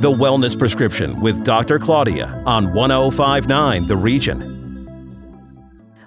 The 0.00 0.12
Wellness 0.12 0.56
Prescription 0.56 1.20
with 1.20 1.42
Dr. 1.42 1.80
Claudia 1.80 2.26
on 2.46 2.72
1059 2.72 3.86
The 3.86 3.96
Region. 3.96 4.57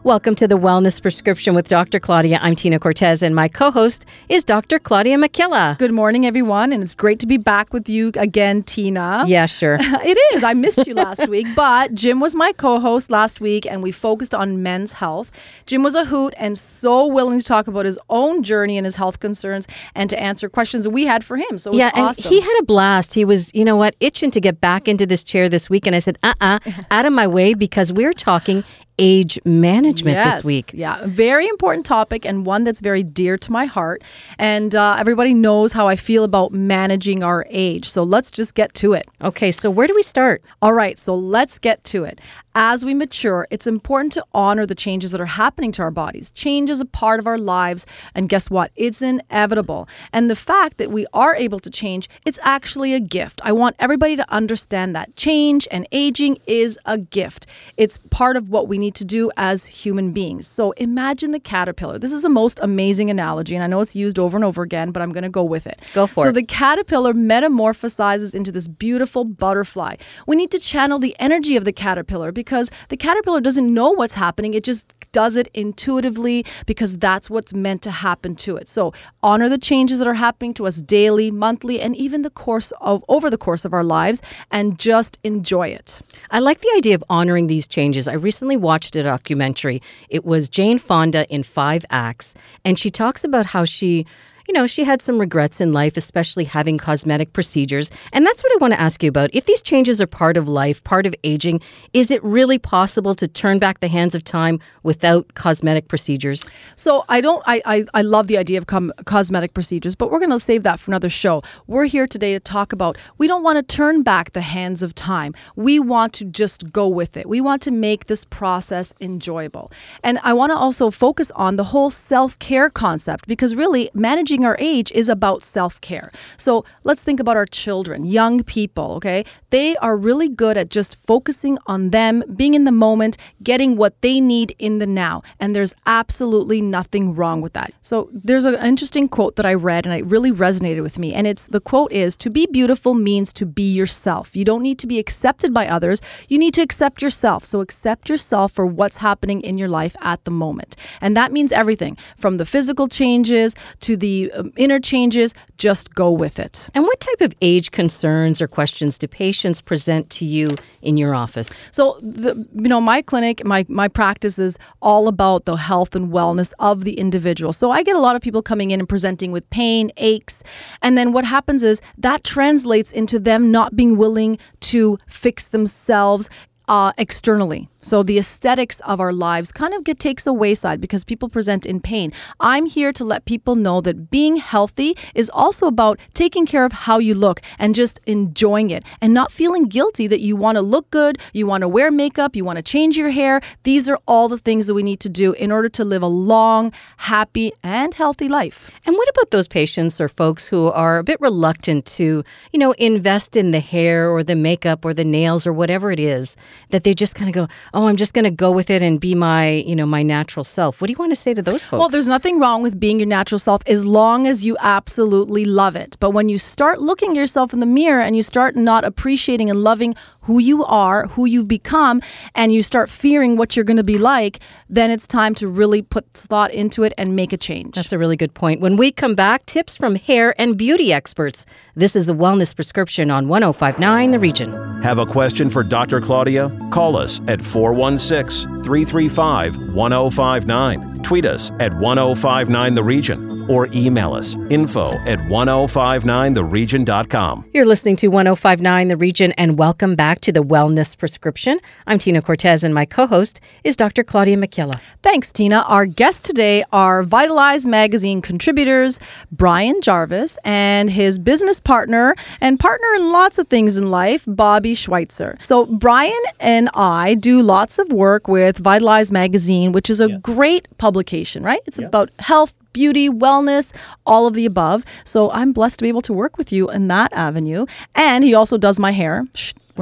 Welcome 0.03 0.33
to 0.35 0.47
the 0.47 0.57
Wellness 0.57 0.99
Prescription 0.99 1.53
with 1.53 1.69
Dr. 1.69 1.99
Claudia. 1.99 2.39
I'm 2.41 2.55
Tina 2.55 2.79
Cortez, 2.79 3.21
and 3.21 3.35
my 3.35 3.47
co 3.47 3.69
host 3.69 4.03
is 4.29 4.43
Dr. 4.43 4.79
Claudia 4.79 5.15
McKilla. 5.15 5.77
Good 5.77 5.91
morning, 5.91 6.25
everyone, 6.25 6.73
and 6.73 6.81
it's 6.81 6.95
great 6.95 7.19
to 7.19 7.27
be 7.27 7.37
back 7.37 7.71
with 7.71 7.87
you 7.87 8.11
again, 8.15 8.63
Tina. 8.63 9.23
Yeah, 9.27 9.45
sure. 9.45 9.77
it 9.79 10.17
is. 10.33 10.43
I 10.43 10.53
missed 10.53 10.87
you 10.87 10.95
last 10.95 11.29
week, 11.29 11.45
but 11.55 11.93
Jim 11.93 12.19
was 12.19 12.33
my 12.33 12.51
co 12.51 12.79
host 12.79 13.11
last 13.11 13.41
week, 13.41 13.67
and 13.67 13.83
we 13.83 13.91
focused 13.91 14.33
on 14.33 14.63
men's 14.63 14.93
health. 14.93 15.29
Jim 15.67 15.83
was 15.83 15.93
a 15.93 16.05
hoot 16.05 16.33
and 16.35 16.57
so 16.57 17.05
willing 17.05 17.39
to 17.39 17.45
talk 17.45 17.67
about 17.67 17.85
his 17.85 17.99
own 18.09 18.41
journey 18.41 18.79
and 18.79 18.85
his 18.85 18.95
health 18.95 19.19
concerns 19.19 19.67
and 19.93 20.09
to 20.09 20.19
answer 20.19 20.49
questions 20.49 20.83
that 20.83 20.89
we 20.89 21.05
had 21.05 21.23
for 21.23 21.37
him. 21.37 21.59
So 21.59 21.73
yeah, 21.73 21.91
awesome. 21.93 22.23
and 22.23 22.33
he 22.33 22.41
had 22.41 22.57
a 22.59 22.63
blast. 22.63 23.13
He 23.13 23.23
was, 23.23 23.53
you 23.53 23.63
know 23.63 23.75
what, 23.75 23.95
itching 23.99 24.31
to 24.31 24.41
get 24.41 24.59
back 24.59 24.87
into 24.87 25.05
this 25.05 25.23
chair 25.23 25.47
this 25.47 25.69
week, 25.69 25.85
and 25.85 25.95
I 25.95 25.99
said, 25.99 26.17
uh 26.23 26.33
uh 26.41 26.57
out 26.89 27.05
of 27.05 27.13
my 27.13 27.27
way 27.27 27.53
because 27.53 27.93
we're 27.93 28.13
talking 28.13 28.63
age 29.01 29.39
management 29.43 30.15
yes, 30.15 30.35
this 30.35 30.45
week. 30.45 30.71
Yeah, 30.73 31.01
very 31.05 31.47
important 31.47 31.85
topic 31.85 32.25
and 32.25 32.45
one 32.45 32.63
that's 32.63 32.79
very 32.79 33.03
dear 33.03 33.37
to 33.39 33.51
my 33.51 33.65
heart. 33.65 34.03
And 34.37 34.73
uh, 34.75 34.95
everybody 34.99 35.33
knows 35.33 35.73
how 35.73 35.87
I 35.87 35.95
feel 35.95 36.23
about 36.23 36.53
managing 36.53 37.23
our 37.23 37.45
age. 37.49 37.89
So 37.89 38.03
let's 38.03 38.29
just 38.31 38.53
get 38.53 38.73
to 38.75 38.93
it. 38.93 39.09
Okay, 39.21 39.51
so 39.51 39.69
where 39.69 39.87
do 39.87 39.95
we 39.95 40.03
start? 40.03 40.43
All 40.61 40.73
right, 40.73 40.97
so 40.97 41.15
let's 41.15 41.57
get 41.59 41.83
to 41.85 42.03
it 42.03 42.21
as 42.55 42.83
we 42.83 42.93
mature, 42.93 43.47
it's 43.49 43.65
important 43.67 44.11
to 44.13 44.25
honor 44.33 44.65
the 44.65 44.75
changes 44.75 45.11
that 45.11 45.21
are 45.21 45.25
happening 45.25 45.71
to 45.73 45.81
our 45.81 45.91
bodies. 45.91 46.31
Change 46.31 46.69
is 46.69 46.81
a 46.81 46.85
part 46.85 47.19
of 47.19 47.27
our 47.27 47.37
lives, 47.37 47.85
and 48.13 48.27
guess 48.27 48.49
what? 48.49 48.71
It's 48.75 49.01
inevitable. 49.01 49.87
And 50.11 50.29
the 50.29 50.35
fact 50.35 50.77
that 50.77 50.91
we 50.91 51.05
are 51.13 51.35
able 51.35 51.59
to 51.59 51.69
change, 51.69 52.09
it's 52.25 52.39
actually 52.41 52.93
a 52.93 52.99
gift. 52.99 53.41
I 53.43 53.51
want 53.51 53.75
everybody 53.79 54.15
to 54.15 54.29
understand 54.31 54.95
that 54.95 55.15
change 55.15 55.67
and 55.71 55.87
aging 55.91 56.39
is 56.45 56.77
a 56.85 56.97
gift. 56.97 57.45
It's 57.77 57.97
part 58.09 58.35
of 58.35 58.49
what 58.49 58.67
we 58.67 58.77
need 58.77 58.95
to 58.95 59.05
do 59.05 59.31
as 59.37 59.65
human 59.65 60.11
beings. 60.11 60.47
So 60.47 60.71
imagine 60.71 61.31
the 61.31 61.39
caterpillar. 61.39 61.99
This 61.99 62.11
is 62.11 62.21
the 62.21 62.29
most 62.29 62.59
amazing 62.61 63.09
analogy, 63.09 63.55
and 63.55 63.63
I 63.63 63.67
know 63.67 63.79
it's 63.81 63.95
used 63.95 64.19
over 64.19 64.37
and 64.37 64.43
over 64.43 64.61
again, 64.61 64.91
but 64.91 65.01
I'm 65.01 65.13
going 65.13 65.23
to 65.23 65.29
go 65.29 65.43
with 65.43 65.67
it. 65.67 65.81
Go 65.93 66.07
for 66.07 66.15
so 66.15 66.21
it. 66.23 66.25
So 66.25 66.31
the 66.33 66.43
caterpillar 66.43 67.13
metamorphosizes 67.13 68.35
into 68.35 68.51
this 68.51 68.67
beautiful 68.67 69.23
butterfly. 69.23 69.95
We 70.27 70.35
need 70.35 70.51
to 70.51 70.59
channel 70.59 70.99
the 70.99 71.15
energy 71.19 71.55
of 71.55 71.65
the 71.65 71.71
caterpillar 71.71 72.31
because 72.41 72.71
the 72.89 72.97
caterpillar 72.97 73.41
doesn't 73.41 73.71
know 73.71 73.91
what's 73.91 74.15
happening. 74.15 74.53
It 74.55 74.63
just 74.63 74.85
does 75.11 75.35
it 75.35 75.47
intuitively 75.53 76.45
because 76.65 76.97
that's 76.97 77.29
what's 77.29 77.53
meant 77.53 77.81
to 77.83 77.91
happen 77.91 78.35
to 78.35 78.55
it. 78.57 78.67
So 78.67 78.93
honor 79.21 79.49
the 79.49 79.57
changes 79.57 79.99
that 79.99 80.07
are 80.07 80.13
happening 80.13 80.53
to 80.55 80.65
us 80.67 80.81
daily, 80.81 81.31
monthly, 81.31 81.79
and 81.81 81.95
even 81.95 82.21
the 82.21 82.29
course 82.29 82.71
of 82.81 83.03
over 83.07 83.29
the 83.29 83.37
course 83.37 83.65
of 83.65 83.73
our 83.73 83.83
lives 83.83 84.21
and 84.51 84.79
just 84.79 85.19
enjoy 85.23 85.67
it. 85.67 86.01
I 86.31 86.39
like 86.39 86.61
the 86.61 86.73
idea 86.77 86.95
of 86.95 87.03
honoring 87.09 87.47
these 87.47 87.67
changes. 87.67 88.07
I 88.07 88.13
recently 88.13 88.57
watched 88.57 88.95
a 88.95 89.03
documentary. 89.03 89.81
It 90.09 90.25
was 90.25 90.49
Jane 90.49 90.79
Fonda 90.79 91.27
in 91.29 91.43
5 91.43 91.85
acts 91.89 92.33
and 92.65 92.79
she 92.79 92.89
talks 92.89 93.23
about 93.23 93.47
how 93.47 93.65
she 93.65 94.05
you 94.47 94.53
know, 94.53 94.67
she 94.67 94.83
had 94.83 95.01
some 95.01 95.19
regrets 95.19 95.61
in 95.61 95.73
life, 95.73 95.97
especially 95.97 96.45
having 96.45 96.77
cosmetic 96.77 97.33
procedures. 97.33 97.89
And 98.13 98.25
that's 98.25 98.43
what 98.43 98.51
I 98.53 98.57
want 98.59 98.73
to 98.73 98.79
ask 98.79 99.03
you 99.03 99.09
about. 99.09 99.29
If 99.33 99.45
these 99.45 99.61
changes 99.61 100.01
are 100.01 100.07
part 100.07 100.37
of 100.37 100.47
life, 100.47 100.83
part 100.83 101.05
of 101.05 101.15
aging, 101.23 101.61
is 101.93 102.11
it 102.11 102.23
really 102.23 102.57
possible 102.57 103.15
to 103.15 103.27
turn 103.27 103.59
back 103.59 103.79
the 103.79 103.87
hands 103.87 104.15
of 104.15 104.23
time 104.23 104.59
without 104.83 105.33
cosmetic 105.35 105.87
procedures? 105.87 106.43
So 106.75 107.05
I 107.09 107.21
don't, 107.21 107.43
I, 107.45 107.61
I, 107.65 107.85
I 107.93 108.01
love 108.01 108.27
the 108.27 108.37
idea 108.37 108.57
of 108.57 108.67
com- 108.67 108.93
cosmetic 109.05 109.53
procedures, 109.53 109.95
but 109.95 110.11
we're 110.11 110.19
going 110.19 110.31
to 110.31 110.39
save 110.39 110.63
that 110.63 110.79
for 110.79 110.91
another 110.91 111.09
show. 111.09 111.41
We're 111.67 111.85
here 111.85 112.07
today 112.07 112.33
to 112.33 112.39
talk 112.39 112.73
about 112.73 112.97
we 113.17 113.27
don't 113.27 113.43
want 113.43 113.57
to 113.57 113.75
turn 113.75 114.03
back 114.03 114.33
the 114.33 114.41
hands 114.41 114.81
of 114.83 114.95
time. 114.95 115.33
We 115.55 115.79
want 115.79 116.13
to 116.13 116.25
just 116.25 116.71
go 116.71 116.87
with 116.87 117.17
it. 117.17 117.27
We 117.27 117.41
want 117.41 117.61
to 117.63 117.71
make 117.71 118.05
this 118.05 118.25
process 118.25 118.93
enjoyable. 118.99 119.71
And 120.03 120.19
I 120.23 120.33
want 120.33 120.51
to 120.51 120.57
also 120.57 120.91
focus 120.91 121.31
on 121.35 121.55
the 121.55 121.65
whole 121.65 121.91
self 121.91 122.37
care 122.39 122.69
concept 122.69 123.27
because 123.27 123.55
really 123.55 123.89
managing 123.93 124.30
our 124.39 124.55
age 124.59 124.91
is 124.93 125.09
about 125.09 125.43
self 125.43 125.79
care. 125.81 126.11
So 126.37 126.63
let's 126.83 127.01
think 127.01 127.19
about 127.19 127.35
our 127.35 127.45
children, 127.45 128.05
young 128.05 128.43
people, 128.43 128.93
okay? 128.93 129.25
They 129.49 129.75
are 129.77 129.97
really 129.97 130.29
good 130.29 130.57
at 130.57 130.69
just 130.69 130.95
focusing 131.05 131.57
on 131.67 131.89
them, 131.89 132.23
being 132.35 132.53
in 132.53 132.63
the 132.63 132.71
moment, 132.71 133.17
getting 133.43 133.75
what 133.75 134.01
they 134.01 134.21
need 134.21 134.55
in 134.57 134.79
the 134.79 134.87
now. 134.87 135.21
And 135.39 135.55
there's 135.55 135.73
absolutely 135.85 136.61
nothing 136.61 137.15
wrong 137.15 137.41
with 137.41 137.53
that. 137.53 137.73
So 137.81 138.09
there's 138.13 138.45
an 138.45 138.55
interesting 138.65 139.07
quote 139.07 139.35
that 139.35 139.45
I 139.45 139.53
read 139.53 139.85
and 139.85 139.93
it 139.93 140.05
really 140.05 140.31
resonated 140.31 140.81
with 140.81 140.97
me. 140.97 141.13
And 141.13 141.27
it's 141.27 141.45
the 141.47 141.59
quote 141.59 141.91
is 141.91 142.15
to 142.17 142.29
be 142.29 142.45
beautiful 142.45 142.93
means 142.93 143.33
to 143.33 143.45
be 143.45 143.69
yourself. 143.71 144.35
You 144.35 144.45
don't 144.45 144.61
need 144.61 144.79
to 144.79 144.87
be 144.87 144.99
accepted 144.99 145.53
by 145.53 145.67
others. 145.67 146.01
You 146.29 146.37
need 146.37 146.53
to 146.55 146.61
accept 146.61 147.01
yourself. 147.01 147.43
So 147.45 147.61
accept 147.61 148.09
yourself 148.09 148.53
for 148.53 148.65
what's 148.65 148.97
happening 148.97 149.41
in 149.41 149.57
your 149.57 149.67
life 149.67 149.95
at 150.01 150.23
the 150.23 150.31
moment. 150.31 150.75
And 151.01 151.17
that 151.17 151.31
means 151.31 151.51
everything 151.51 151.97
from 152.17 152.37
the 152.37 152.45
physical 152.45 152.87
changes 152.87 153.55
to 153.81 153.97
the 153.97 154.20
um, 154.31 154.51
interchanges, 154.57 155.33
just 155.57 155.95
go 155.95 156.11
with 156.11 156.39
it. 156.39 156.69
And 156.73 156.83
what 156.83 156.99
type 156.99 157.21
of 157.21 157.33
age 157.41 157.71
concerns 157.71 158.41
or 158.41 158.47
questions 158.47 158.97
do 158.97 159.07
patients 159.07 159.61
present 159.61 160.09
to 160.11 160.25
you 160.25 160.49
in 160.81 160.97
your 160.97 161.15
office? 161.15 161.49
So, 161.71 161.97
the, 162.01 162.45
you 162.53 162.67
know, 162.67 162.81
my 162.81 163.01
clinic, 163.01 163.45
my, 163.45 163.65
my 163.67 163.87
practice 163.87 164.37
is 164.37 164.57
all 164.81 165.07
about 165.07 165.45
the 165.45 165.55
health 165.55 165.95
and 165.95 166.11
wellness 166.11 166.51
of 166.59 166.83
the 166.83 166.99
individual. 166.99 167.53
So, 167.53 167.71
I 167.71 167.83
get 167.83 167.95
a 167.95 167.99
lot 167.99 168.15
of 168.15 168.21
people 168.21 168.41
coming 168.41 168.71
in 168.71 168.79
and 168.79 168.89
presenting 168.89 169.31
with 169.31 169.49
pain, 169.49 169.91
aches, 169.97 170.43
and 170.81 170.97
then 170.97 171.13
what 171.13 171.25
happens 171.25 171.63
is 171.63 171.81
that 171.97 172.23
translates 172.23 172.91
into 172.91 173.19
them 173.19 173.51
not 173.51 173.75
being 173.75 173.97
willing 173.97 174.37
to 174.61 174.97
fix 175.07 175.47
themselves 175.47 176.29
uh, 176.67 176.91
externally. 176.97 177.67
So 177.83 178.03
the 178.03 178.19
aesthetics 178.19 178.79
of 178.81 178.99
our 178.99 179.11
lives 179.11 179.51
kind 179.51 179.73
of 179.73 179.83
get 179.83 179.99
takes 179.99 180.27
a 180.27 180.33
wayside 180.33 180.79
because 180.79 181.03
people 181.03 181.29
present 181.29 181.65
in 181.65 181.79
pain. 181.79 182.13
I'm 182.39 182.67
here 182.67 182.93
to 182.93 183.03
let 183.03 183.25
people 183.25 183.55
know 183.55 183.81
that 183.81 184.11
being 184.11 184.35
healthy 184.37 184.95
is 185.15 185.31
also 185.33 185.65
about 185.65 185.99
taking 186.13 186.45
care 186.45 186.63
of 186.63 186.71
how 186.71 186.99
you 186.99 187.15
look 187.15 187.41
and 187.57 187.73
just 187.73 187.99
enjoying 188.05 188.69
it 188.69 188.85
and 189.01 189.13
not 189.13 189.31
feeling 189.31 189.65
guilty 189.65 190.05
that 190.07 190.21
you 190.21 190.35
want 190.35 190.57
to 190.57 190.61
look 190.61 190.91
good, 190.91 191.17
you 191.33 191.47
want 191.47 191.61
to 191.61 191.67
wear 191.67 191.89
makeup, 191.89 192.35
you 192.35 192.45
want 192.45 192.57
to 192.57 192.61
change 192.61 192.97
your 192.97 193.09
hair. 193.09 193.41
These 193.63 193.89
are 193.89 193.97
all 194.07 194.29
the 194.29 194.37
things 194.37 194.67
that 194.67 194.75
we 194.75 194.83
need 194.83 194.99
to 194.99 195.09
do 195.09 195.33
in 195.33 195.51
order 195.51 195.69
to 195.69 195.83
live 195.83 196.03
a 196.03 196.07
long, 196.07 196.71
happy, 196.97 197.51
and 197.63 197.95
healthy 197.95 198.29
life. 198.29 198.69
And 198.85 198.95
what 198.95 199.09
about 199.09 199.31
those 199.31 199.47
patients 199.47 199.99
or 199.99 200.07
folks 200.07 200.47
who 200.47 200.67
are 200.67 200.99
a 200.99 201.03
bit 201.03 201.19
reluctant 201.19 201.85
to, 201.87 202.23
you 202.53 202.59
know, 202.59 202.73
invest 202.73 203.35
in 203.35 203.51
the 203.51 203.59
hair 203.59 204.11
or 204.11 204.23
the 204.23 204.35
makeup 204.35 204.85
or 204.85 204.93
the 204.93 205.03
nails 205.03 205.47
or 205.47 205.53
whatever 205.53 205.91
it 205.91 205.99
is 205.99 206.35
that 206.69 206.83
they 206.83 206.93
just 206.93 207.15
kind 207.15 207.29
of 207.29 207.33
go, 207.33 207.47
oh, 207.73 207.87
I'm 207.87 207.97
just 207.97 208.13
going 208.13 208.25
to 208.25 208.31
go 208.31 208.51
with 208.51 208.69
it 208.69 208.81
and 208.81 208.99
be 208.99 209.15
my, 209.15 209.49
you 209.49 209.75
know, 209.75 209.85
my 209.85 210.03
natural 210.03 210.43
self. 210.43 210.81
What 210.81 210.87
do 210.87 210.91
you 210.93 210.97
want 210.97 211.11
to 211.11 211.15
say 211.15 211.33
to 211.33 211.41
those 211.41 211.63
folks? 211.63 211.79
Well, 211.79 211.89
there's 211.89 212.07
nothing 212.07 212.39
wrong 212.39 212.61
with 212.61 212.79
being 212.79 212.99
your 212.99 213.07
natural 213.07 213.39
self 213.39 213.61
as 213.65 213.85
long 213.85 214.27
as 214.27 214.45
you 214.45 214.57
absolutely 214.59 215.45
love 215.45 215.75
it. 215.75 215.97
But 215.99 216.11
when 216.11 216.29
you 216.29 216.37
start 216.37 216.81
looking 216.81 217.15
yourself 217.15 217.53
in 217.53 217.59
the 217.59 217.65
mirror 217.65 218.01
and 218.01 218.15
you 218.15 218.23
start 218.23 218.55
not 218.55 218.85
appreciating 218.85 219.49
and 219.49 219.63
loving 219.63 219.95
who 220.21 220.39
you 220.39 220.63
are, 220.65 221.07
who 221.07 221.25
you've 221.25 221.47
become, 221.47 222.01
and 222.35 222.51
you 222.51 222.63
start 222.63 222.89
fearing 222.89 223.37
what 223.37 223.55
you're 223.55 223.65
going 223.65 223.77
to 223.77 223.83
be 223.83 223.97
like, 223.97 224.39
then 224.69 224.91
it's 224.91 225.07
time 225.07 225.33
to 225.35 225.47
really 225.47 225.81
put 225.81 226.05
thought 226.13 226.51
into 226.51 226.83
it 226.83 226.93
and 226.97 227.15
make 227.15 227.33
a 227.33 227.37
change. 227.37 227.75
That's 227.75 227.91
a 227.91 227.97
really 227.97 228.15
good 228.15 228.33
point. 228.33 228.61
When 228.61 228.77
we 228.77 228.91
come 228.91 229.15
back, 229.15 229.45
tips 229.45 229.75
from 229.75 229.95
hair 229.95 230.33
and 230.39 230.57
beauty 230.57 230.93
experts. 230.93 231.45
This 231.75 231.95
is 231.95 232.05
the 232.05 232.15
Wellness 232.15 232.55
Prescription 232.55 233.09
on 233.09 233.27
1059 233.27 234.11
The 234.11 234.19
Region. 234.19 234.53
Have 234.83 234.99
a 234.99 235.05
question 235.05 235.49
for 235.49 235.63
Dr. 235.63 236.01
Claudia? 236.01 236.49
Call 236.71 236.95
us 236.95 237.19
at 237.27 237.41
416 237.41 238.61
335 238.63 239.73
1059. 239.73 240.90
Tweet 241.03 241.25
us 241.25 241.51
at 241.59 241.73
1059 241.73 242.75
The 242.75 242.83
Region 242.83 243.49
or 243.49 243.67
email 243.73 244.13
us 244.13 244.35
info 244.49 244.91
at 245.07 245.19
1059theregion.com. 245.19 247.45
You're 247.53 247.65
listening 247.65 247.95
to 247.97 248.07
1059 248.07 248.87
The 248.87 248.97
Region 248.97 249.31
and 249.33 249.57
welcome 249.57 249.95
back 249.95 250.21
to 250.21 250.31
the 250.31 250.43
Wellness 250.43 250.97
Prescription. 250.97 251.59
I'm 251.87 251.97
Tina 251.97 252.21
Cortez 252.21 252.63
and 252.63 252.73
my 252.73 252.85
co 252.85 253.07
host 253.07 253.41
is 253.63 253.75
Dr. 253.75 254.03
Claudia 254.03 254.37
McKilla. 254.37 254.79
Thanks, 255.03 255.31
Tina. 255.31 255.65
Our 255.67 255.85
guests 255.85 256.21
today 256.21 256.63
are 256.71 257.03
Vitality 257.03 257.67
magazine 257.67 258.21
contributors 258.21 258.99
Brian 259.31 259.81
Jarvis 259.81 260.37
and 260.43 260.89
his 260.89 261.19
business 261.19 261.59
partner 261.59 262.15
and 262.39 262.59
partner 262.59 262.87
in 262.95 263.11
lots 263.11 263.37
of 263.37 263.47
things 263.47 263.77
in 263.77 263.91
life, 263.91 264.23
Bobbie 264.27 264.75
Schweizer. 264.75 265.37
So, 265.45 265.65
Brian 265.65 266.11
and 266.39 266.69
I 266.73 267.15
do 267.15 267.41
lots 267.41 267.79
of 267.79 267.91
work 267.91 268.27
with 268.27 268.57
Vitality 268.57 269.11
magazine, 269.11 269.71
which 269.71 269.89
is 269.89 269.99
a 269.99 270.09
great 270.19 270.67
publication, 270.91 271.41
right? 271.41 271.61
It's 271.65 271.79
about 271.79 272.11
health, 272.19 272.53
beauty, 272.73 273.09
wellness, 273.09 273.71
all 274.05 274.27
of 274.27 274.33
the 274.33 274.45
above. 274.45 274.83
So 275.05 275.31
I'm 275.31 275.53
blessed 275.53 275.79
to 275.79 275.83
be 275.83 275.89
able 275.89 276.01
to 276.01 276.13
work 276.13 276.37
with 276.37 276.51
you 276.51 276.69
in 276.69 276.89
that 276.89 277.13
avenue. 277.13 277.65
And 277.95 278.25
he 278.25 278.33
also 278.33 278.57
does 278.57 278.77
my 278.77 278.91
hair. 278.91 279.25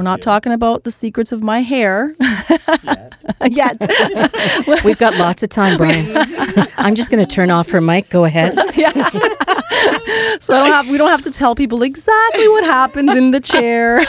We're 0.00 0.04
not 0.04 0.22
talking 0.22 0.52
about 0.52 0.84
the 0.84 0.90
secrets 0.90 1.32
of 1.32 1.42
my 1.42 1.60
hair 1.60 2.14
yet. 3.48 3.80
We've 4.84 4.98
got 4.98 5.16
lots 5.16 5.42
of 5.42 5.50
time, 5.50 5.76
Brian. 5.76 6.16
I'm 6.76 6.94
just 6.94 7.10
going 7.10 7.22
to 7.22 7.28
turn 7.28 7.50
off 7.50 7.70
her 7.70 7.80
mic. 7.80 8.08
Go 8.08 8.24
ahead. 8.24 8.54
so 8.54 8.60
I 8.62 10.38
don't 10.48 10.72
have, 10.72 10.88
we 10.88 10.98
don't 10.98 11.10
have 11.10 11.22
to 11.22 11.30
tell 11.30 11.54
people 11.54 11.82
exactly 11.82 12.48
what 12.48 12.64
happens 12.64 13.14
in 13.14 13.30
the 13.30 13.40
chair 13.40 14.00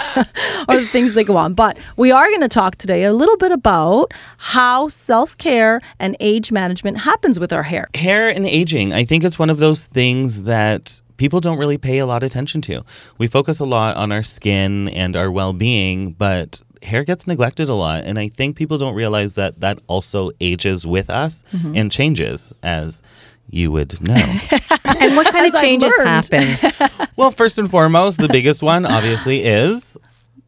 or 0.70 0.76
the 0.76 0.88
things 0.92 1.14
that 1.16 1.26
go 1.26 1.38
on. 1.38 1.54
But 1.54 1.78
we 1.98 2.12
are 2.12 2.28
going 2.30 2.42
to 2.42 2.48
talk 2.48 2.76
today 2.76 3.04
a 3.04 3.14
little 3.14 3.38
bit 3.38 3.52
about 3.52 4.14
how 4.38 4.88
self 4.88 5.38
care 5.38 5.82
and 6.00 6.16
age 6.20 6.52
management 6.52 7.00
happens 7.00 7.40
with 7.40 7.54
our 7.54 7.64
hair. 7.64 7.90
Hair 7.96 8.30
and 8.30 8.46
aging, 8.46 8.94
I 8.94 9.04
think 9.04 9.24
it's 9.24 9.40
one 9.40 9.50
of 9.50 9.60
those 9.60 9.86
things 9.86 10.44
that 10.44 11.02
people 11.22 11.40
don't 11.40 11.60
really 11.60 11.78
pay 11.78 12.00
a 12.00 12.06
lot 12.08 12.24
of 12.24 12.28
attention 12.32 12.62
to. 12.62 12.84
We 13.20 13.28
focus 13.28 13.60
a 13.60 13.66
lot 13.66 13.96
on 13.96 14.12
our 14.12 14.24
skin 14.24 14.90
and 14.90 15.16
our 15.16 15.30
well 15.30 15.54
being, 15.54 16.14
but 16.14 16.62
hair 16.82 17.04
gets 17.04 17.28
neglected 17.28 17.70
a 17.70 17.76
lot. 17.76 18.04
And 18.06 18.18
I 18.18 18.28
think 18.28 18.56
people 18.58 18.80
don't 18.80 18.96
realize 18.96 19.36
that 19.36 19.60
that 19.62 19.78
also 19.86 20.32
ages 20.42 20.88
with 20.88 21.10
us 21.12 21.44
Mm-hmm. 21.54 21.78
and 21.78 21.92
changes 21.92 22.54
as 22.64 23.04
you 23.52 23.72
would 23.72 24.02
know. 24.02 24.16
And 25.02 25.16
what 25.16 25.28
kind 25.32 25.46
of 25.52 25.60
changes 25.60 25.96
happen? 25.98 26.46
well, 27.16 27.32
first 27.32 27.58
and 27.60 27.70
foremost, 27.70 28.18
the 28.18 28.28
biggest 28.28 28.62
one 28.64 28.86
obviously 28.86 29.44
is 29.44 29.98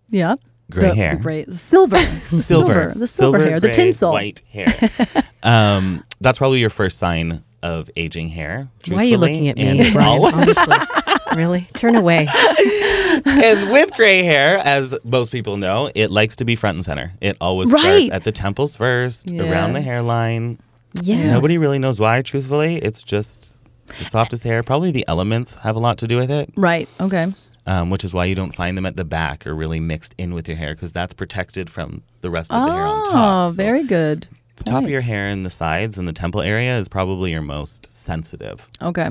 Yeah. 0.09 0.35
Gray 0.71 0.89
The- 0.89 0.95
hair. 0.95 1.15
The 1.17 1.21
gray, 1.21 1.45
silver. 1.51 1.97
silver. 1.97 2.93
The 2.95 3.07
silver, 3.07 3.39
hair. 3.49 3.59
the 3.59 3.69
tinsel. 3.69 4.11
White 4.13 4.41
hair. 4.51 4.73
um, 5.43 6.03
that's 6.21 6.37
probably 6.39 6.59
your 6.59 6.69
first 6.71 6.97
sign 6.97 7.43
of 7.63 7.89
aging 7.95 8.29
hair. 8.29 8.67
Why 8.89 8.97
are 8.99 9.03
you 9.05 9.17
looking 9.17 9.47
at 9.47 9.57
me, 9.57 9.91
Brian? 9.91 10.21
Honestly, 10.23 10.75
really? 11.35 11.67
Turn 11.73 11.95
away. 11.95 12.27
and 13.25 13.71
with 13.71 13.91
gray 13.93 14.21
hair, 14.23 14.57
as 14.63 14.93
most 15.03 15.31
people 15.31 15.57
know, 15.57 15.89
it 15.95 16.11
likes 16.11 16.35
to 16.37 16.45
be 16.45 16.55
front 16.55 16.75
and 16.75 16.85
center. 16.85 17.13
It 17.21 17.37
always 17.41 17.71
Right. 17.71 18.05
starts 18.07 18.09
at 18.11 18.23
the 18.23 18.31
temples 18.31 18.75
first, 18.75 19.31
around 19.31 19.73
the 19.73 19.81
hairline. 19.81 20.59
Yes. 21.01 21.25
Nobody 21.31 21.57
really 21.57 21.79
knows 21.79 21.99
why, 21.99 22.21
truthfully. 22.21 22.75
It's 22.75 23.01
just 23.01 23.55
the 23.87 24.03
softest 24.03 24.43
hair. 24.43 24.61
Probably 24.61 24.91
the 24.91 25.05
elements 25.07 25.55
have 25.55 25.75
a 25.75 25.79
lot 25.79 25.97
to 25.99 26.07
do 26.07 26.17
with 26.17 26.29
it, 26.29 26.51
Right. 26.55 26.87
Okay. 26.99 27.23
um, 27.65 27.89
which 27.89 28.03
is 28.03 28.13
why 28.13 28.25
you 28.25 28.35
don't 28.35 28.53
find 28.55 28.77
them 28.77 28.85
at 28.85 28.95
the 28.97 29.03
back 29.03 29.47
or 29.47 29.55
really 29.55 29.79
mixed 29.79 30.13
in 30.17 30.33
with 30.33 30.47
your 30.47 30.57
hair 30.57 30.75
because 30.75 30.93
that's 30.93 31.13
protected 31.13 31.69
from 31.69 32.03
the 32.21 32.29
rest 32.29 32.51
of 32.51 32.65
the 32.67 32.73
hair 32.73 32.83
on 32.83 33.05
top. 33.05 33.13
Oh, 33.15 33.49
So 33.49 33.55
very 33.55 33.83
good. 33.83 34.27
The 34.63 34.71
top 34.71 34.83
of 34.85 34.89
your 34.89 35.01
hair 35.01 35.25
and 35.25 35.45
the 35.45 35.49
sides 35.49 35.97
and 35.97 36.07
the 36.07 36.13
temple 36.13 36.41
area 36.41 36.77
is 36.77 36.87
probably 36.87 37.31
your 37.31 37.41
most 37.41 37.85
sensitive. 37.93 38.69
Okay. 38.81 39.09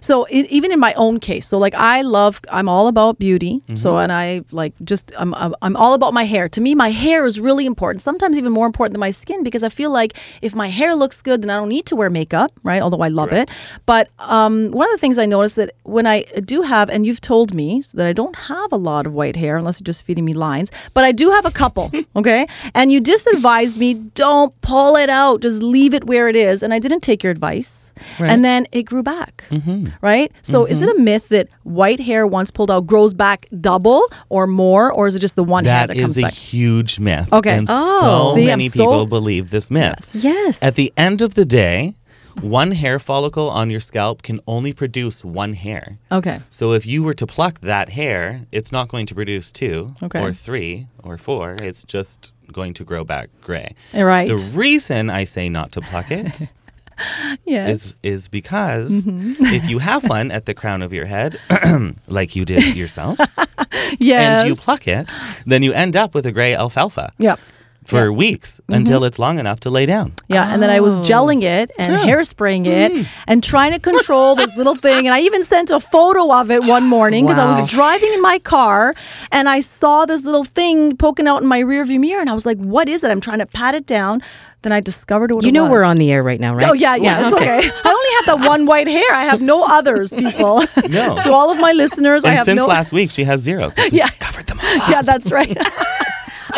So 0.00 0.24
it, 0.24 0.46
even 0.50 0.72
in 0.72 0.78
my 0.80 0.94
own 0.94 1.20
case, 1.20 1.46
so 1.48 1.58
like 1.58 1.74
I 1.74 2.02
love, 2.02 2.40
I'm 2.50 2.68
all 2.68 2.86
about 2.88 3.18
beauty. 3.18 3.62
So 3.74 3.90
Mm-hmm. 3.90 4.02
and 4.02 4.12
I 4.12 4.42
like 4.52 4.74
just 4.84 5.12
I'm 5.18 5.34
I'm 5.62 5.76
all 5.76 5.94
about 5.94 6.12
my 6.14 6.24
hair. 6.24 6.48
To 6.48 6.60
me, 6.60 6.74
my 6.74 6.90
hair 6.90 7.26
is 7.26 7.40
really 7.40 7.66
important. 7.66 8.02
Sometimes 8.02 8.36
even 8.38 8.52
more 8.52 8.66
important 8.66 8.94
than 8.94 9.00
my 9.00 9.10
skin 9.10 9.42
because 9.42 9.62
I 9.62 9.68
feel 9.68 9.90
like 9.90 10.12
if 10.42 10.54
my 10.54 10.68
hair 10.68 10.94
looks 10.94 11.22
good, 11.22 11.42
then 11.42 11.50
I 11.50 11.56
don't 11.56 11.68
need 11.68 11.86
to 11.86 11.96
wear 11.96 12.10
makeup, 12.10 12.50
right? 12.62 12.82
Although 12.82 13.02
I 13.02 13.08
love 13.08 13.32
it. 13.32 13.50
But 13.86 14.08
um, 14.18 14.70
one 14.70 14.86
of 14.88 14.92
the 14.92 14.98
things 14.98 15.18
I 15.18 15.26
noticed 15.26 15.56
that 15.56 15.70
when 15.82 16.06
I 16.06 16.22
do 16.44 16.62
have, 16.62 16.88
and 16.90 17.04
you've 17.06 17.20
told 17.20 17.54
me 17.54 17.82
that 17.94 18.06
I 18.06 18.12
don't 18.12 18.36
have 18.38 18.70
a 18.72 18.76
lot 18.76 19.06
of 19.06 19.12
white 19.12 19.36
hair 19.36 19.56
unless 19.56 19.80
you're 19.80 19.86
just 19.92 20.04
feeding 20.04 20.24
me 20.24 20.32
lines, 20.32 20.70
but 20.94 21.04
I 21.04 21.12
do 21.12 21.30
have 21.30 21.44
a 21.46 21.50
couple. 21.50 21.90
okay, 22.16 22.46
and 22.74 22.92
you 22.92 23.00
just 23.00 23.26
advised 23.26 23.78
me 23.78 23.94
don't 24.14 24.52
pull 24.60 24.96
it 24.96 25.10
out, 25.10 25.40
just 25.42 25.62
leave 25.62 25.94
it 25.94 26.04
where 26.04 26.28
it 26.28 26.36
is, 26.36 26.62
and 26.62 26.72
I 26.74 26.78
didn't 26.78 27.00
take 27.02 27.22
your 27.24 27.32
advice. 27.32 27.76
And 28.18 28.42
then 28.42 28.66
it 28.72 28.84
grew 28.84 29.02
back, 29.02 29.44
Mm-hmm. 29.50 29.59
Mm-hmm. 29.60 29.86
right? 30.00 30.32
So 30.42 30.64
is 30.64 30.80
it 30.80 30.88
a 30.88 30.92
mm-hmm. 30.92 31.04
myth 31.04 31.28
that 31.30 31.48
white 31.62 32.00
hair 32.00 32.26
once 32.26 32.50
pulled 32.50 32.70
out 32.70 32.86
grows 32.86 33.14
back 33.14 33.46
double 33.60 34.02
or 34.28 34.46
more, 34.46 34.92
or 34.92 35.06
is 35.06 35.16
it 35.16 35.20
just 35.20 35.36
the 35.36 35.44
one 35.44 35.64
hair 35.64 35.86
That 35.86 35.96
comes 35.96 36.16
back? 36.16 36.22
that 36.22 36.32
is 36.32 36.38
a 36.38 36.40
huge 36.40 36.98
myth. 36.98 37.28
Okay. 37.32 37.56
And 37.58 37.66
Oh. 37.70 38.28
so 38.30 38.34
See, 38.36 38.46
many 38.46 38.68
so- 38.68 38.72
people 38.72 39.06
believe 39.06 39.50
this 39.50 39.70
myth. 39.70 40.10
Yes. 40.14 40.62
At 40.62 40.74
the 40.74 40.92
end 40.96 41.20
of 41.22 41.34
the 41.34 41.44
day, 41.44 41.94
one 42.40 42.72
hair 42.72 42.98
follicle 42.98 43.50
on 43.50 43.70
your 43.70 43.80
scalp 43.80 44.22
can 44.22 44.40
only 44.46 44.72
produce 44.72 45.24
one 45.24 45.52
hair. 45.54 45.98
Okay. 46.12 46.38
So 46.48 46.72
if 46.72 46.86
you 46.86 47.02
were 47.02 47.14
to 47.14 47.26
pluck 47.26 47.60
that 47.60 47.90
hair, 47.90 48.42
it's 48.52 48.70
not 48.72 48.88
going 48.88 49.06
to 49.06 49.14
produce 49.14 49.50
two 49.50 49.94
Okay. 50.02 50.20
or 50.22 50.32
three 50.32 50.86
or 51.02 51.18
four. 51.18 51.56
It's 51.62 51.82
just 51.82 52.32
going 52.52 52.72
to 52.74 52.84
grow 52.84 53.04
back 53.04 53.30
gray. 53.42 53.74
Right. 53.94 54.28
The 54.28 54.52
reason 54.54 55.10
I 55.10 55.24
say 55.24 55.48
not 55.48 55.72
to 55.72 55.80
pluck 55.80 56.10
it 56.10 56.52
Yes. 57.44 57.68
is 57.70 57.96
is 58.02 58.28
because 58.28 58.90
Mm-hmm. 59.04 59.44
if 59.54 59.68
you 59.70 59.78
have 59.78 60.08
one 60.08 60.30
at 60.30 60.44
the 60.46 60.54
crown 60.54 60.82
of 60.82 60.92
your 60.92 61.06
head, 61.06 61.38
like 62.08 62.36
you 62.36 62.44
did 62.44 62.76
yourself, 62.76 63.18
yes. 63.98 64.40
and 64.42 64.48
you 64.48 64.56
pluck 64.56 64.86
it, 64.88 65.12
then 65.46 65.62
you 65.62 65.72
end 65.72 65.96
up 65.96 66.14
with 66.14 66.26
a 66.26 66.32
gray 66.32 66.54
alfalfa 66.54 67.10
yeah. 67.18 67.36
For 67.84 68.12
weeks 68.12 68.60
Mm-hmm. 68.60 68.74
until 68.76 69.02
it's 69.04 69.18
long 69.18 69.40
enough 69.40 69.58
to 69.60 69.70
lay 69.70 69.84
down. 69.84 70.12
Yeah, 70.28 70.52
and 70.54 70.62
then 70.62 70.70
I 70.70 70.78
was 70.78 70.96
gelling 70.98 71.42
it 71.42 71.72
and 71.76 71.88
hairspraying 71.92 72.66
it 72.66 73.04
and 73.26 73.42
trying 73.42 73.72
to 73.72 73.80
control 73.80 74.36
this 74.36 74.56
little 74.56 74.76
thing. 74.76 75.06
And 75.08 75.14
I 75.14 75.20
even 75.22 75.42
sent 75.42 75.70
a 75.70 75.80
photo 75.80 76.32
of 76.32 76.52
it 76.52 76.62
one 76.62 76.84
morning 76.84 77.24
because 77.24 77.38
I 77.38 77.46
was 77.46 77.68
driving 77.68 78.12
in 78.12 78.22
my 78.22 78.38
car 78.38 78.94
and 79.32 79.48
I 79.48 79.58
saw 79.58 80.06
this 80.06 80.24
little 80.24 80.44
thing 80.44 80.96
poking 80.96 81.26
out 81.26 81.42
in 81.42 81.48
my 81.48 81.60
rearview 81.60 81.98
mirror. 81.98 82.20
And 82.20 82.30
I 82.30 82.34
was 82.34 82.46
like, 82.46 82.58
what 82.58 82.88
is 82.88 83.02
it? 83.02 83.08
I'm 83.10 83.20
trying 83.20 83.40
to 83.40 83.46
pat 83.46 83.74
it 83.74 83.86
down. 83.86 84.22
Then 84.62 84.70
I 84.72 84.78
discovered 84.80 85.32
what 85.32 85.42
you 85.42 85.48
it 85.48 85.52
know 85.52 85.64
was. 85.64 85.70
we're 85.72 85.84
on 85.84 85.96
the 85.98 86.12
air 86.12 86.22
right 86.22 86.38
now, 86.38 86.54
right? 86.54 86.68
Oh 86.68 86.74
yeah, 86.74 86.94
yeah, 86.94 87.24
it's 87.24 87.32
okay. 87.34 87.58
I 87.84 87.88
only 87.90 88.32
have 88.32 88.40
that 88.40 88.48
one 88.54 88.66
white 88.66 88.86
hair. 88.86 89.10
I 89.12 89.24
have 89.24 89.40
no 89.40 89.64
others, 89.64 90.12
people. 90.12 90.62
No. 90.88 91.18
to 91.22 91.32
all 91.32 91.50
of 91.50 91.58
my 91.58 91.72
listeners, 91.72 92.24
I 92.24 92.28
And 92.28 92.36
have 92.38 92.44
since 92.44 92.56
no. 92.58 92.66
last 92.66 92.92
week, 92.92 93.10
she 93.10 93.24
has 93.24 93.40
zero. 93.40 93.70
'cause 93.70 93.90
we 93.90 93.98
Yeah. 93.98 94.08
covered 94.20 94.46
them 94.46 94.60
all. 94.62 94.90
yeah, 94.90 95.02
that's 95.02 95.30
right. 95.32 95.56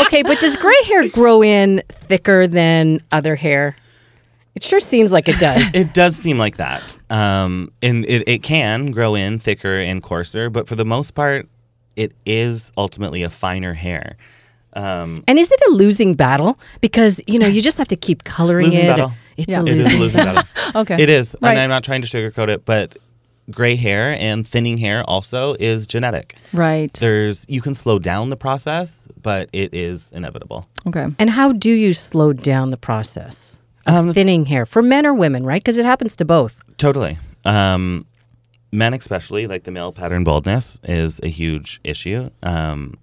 Okay, 0.01 0.23
but 0.23 0.41
does 0.41 0.57
gray 0.57 0.75
hair 0.87 1.09
grow 1.09 1.43
in 1.43 1.83
thicker 1.91 2.47
than 2.47 3.01
other 3.13 3.37
hair? 3.37 3.77
It 4.55 4.63
sure 4.63 4.81
seems 4.81 5.13
like 5.13 5.29
it 5.29 5.39
does. 5.39 5.75
It 5.75 5.95
does 5.95 6.17
seem 6.17 6.39
like 6.39 6.59
that. 6.59 6.97
Um, 7.11 7.73
and 7.83 8.05
it, 8.07 8.29
it 8.29 8.43
can 8.43 8.91
grow 8.91 9.15
in 9.15 9.39
thicker 9.39 9.77
and 9.81 10.03
coarser, 10.03 10.51
but 10.51 10.69
for 10.69 10.75
the 10.77 10.85
most 10.85 11.13
part, 11.15 11.49
it 11.97 12.13
is 12.27 12.71
ultimately 12.77 13.23
a 13.23 13.31
finer 13.31 13.73
hair. 13.75 14.17
Um, 14.75 15.25
and 15.29 15.39
is 15.39 15.51
it 15.51 15.61
a 15.69 15.71
losing 15.73 16.15
battle? 16.15 16.59
Because 16.81 17.21
you 17.27 17.39
know 17.39 17.47
you 17.47 17.61
just 17.61 17.77
have 17.79 17.89
to 17.89 17.97
keep 17.97 18.25
coloring 18.25 18.67
Losing 18.69 18.81
it. 18.85 18.89
battle. 18.89 19.13
It's 19.37 19.49
Yeah. 19.49 19.61
a 19.61 19.65
it 19.67 19.77
is 19.77 19.87
losing. 19.87 19.99
a 19.99 20.03
losing 20.03 20.25
battle. 20.25 20.43
Okay. 20.83 21.03
It 21.03 21.09
is. 21.09 21.37
Right. 21.43 21.51
And 21.53 21.61
I'm 21.61 21.69
not 21.71 21.85
trying 21.85 22.03
to 22.03 22.09
sugarcoat 22.09 22.49
it, 22.49 22.65
but 22.65 22.97
gray 23.51 23.77
hair 23.77 24.17
and 24.19 24.47
thinning 24.47 24.79
hair 24.79 25.03
also 25.05 25.55
is 25.59 25.87
genetic. 25.87 26.37
right. 26.53 26.93
There's 26.95 27.45
you 27.49 27.61
can 27.61 27.75
slow 27.75 27.99
down 27.99 28.31
the 28.31 28.37
process, 28.37 29.09
but 29.21 29.49
it 29.53 29.75
is 29.75 30.13
inevitable. 30.13 30.65
Okay. 30.87 31.07
And 31.19 31.31
how 31.31 31.53
do 31.53 31.71
you 31.71 31.93
slow 31.95 32.33
down 32.33 32.71
the 32.71 32.77
process 32.77 33.59
of 33.87 33.95
Um, 34.09 34.15
thinning 34.15 34.47
hair 34.47 34.65
for 34.67 34.81
men 34.83 35.05
or 35.07 35.13
women? 35.15 35.45
Right? 35.45 35.61
Because 35.63 35.79
it 35.79 35.85
happens 35.85 36.15
to 36.17 36.25
both. 36.25 36.63
Totally. 36.77 37.19
Um, 37.45 38.07
men, 38.71 38.95
especially, 38.95 39.47
like 39.49 39.65
the 39.65 39.71
male 39.73 39.93
pattern 39.93 40.23
baldness, 40.25 40.79
is 40.85 41.21
a 41.23 41.29
huge 41.29 41.81
issue. 41.85 42.31
Um, 42.45 42.97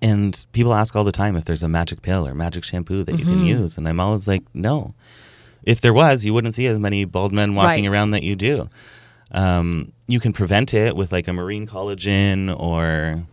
and 0.00 0.44
people 0.52 0.74
ask 0.74 0.96
all 0.96 1.04
the 1.04 1.12
time 1.12 1.36
if 1.36 1.44
there's 1.44 1.62
a 1.62 1.68
magic 1.68 2.02
pill 2.02 2.26
or 2.26 2.34
magic 2.34 2.64
shampoo 2.64 3.04
that 3.04 3.18
you 3.18 3.24
Mm-hmm. 3.24 3.38
can 3.38 3.46
use. 3.46 3.76
And 3.78 3.88
I'm 3.88 4.00
always 4.00 4.26
like, 4.26 4.42
no. 4.54 4.94
If 5.64 5.80
there 5.80 5.92
was, 5.92 6.24
you 6.24 6.34
wouldn't 6.34 6.56
see 6.56 6.66
as 6.66 6.78
many 6.80 7.04
bald 7.04 7.32
men 7.32 7.54
walking 7.54 7.84
Right. 7.84 7.92
around 7.92 8.10
that 8.10 8.24
you 8.24 8.34
do. 8.34 8.68
Um, 9.32 9.92
you 10.06 10.20
can 10.20 10.32
prevent 10.32 10.74
it 10.74 10.94
with 10.94 11.10
like 11.12 11.26
a 11.28 11.32
marine 11.32 11.66
collagen 11.66 12.54
or 12.58 13.24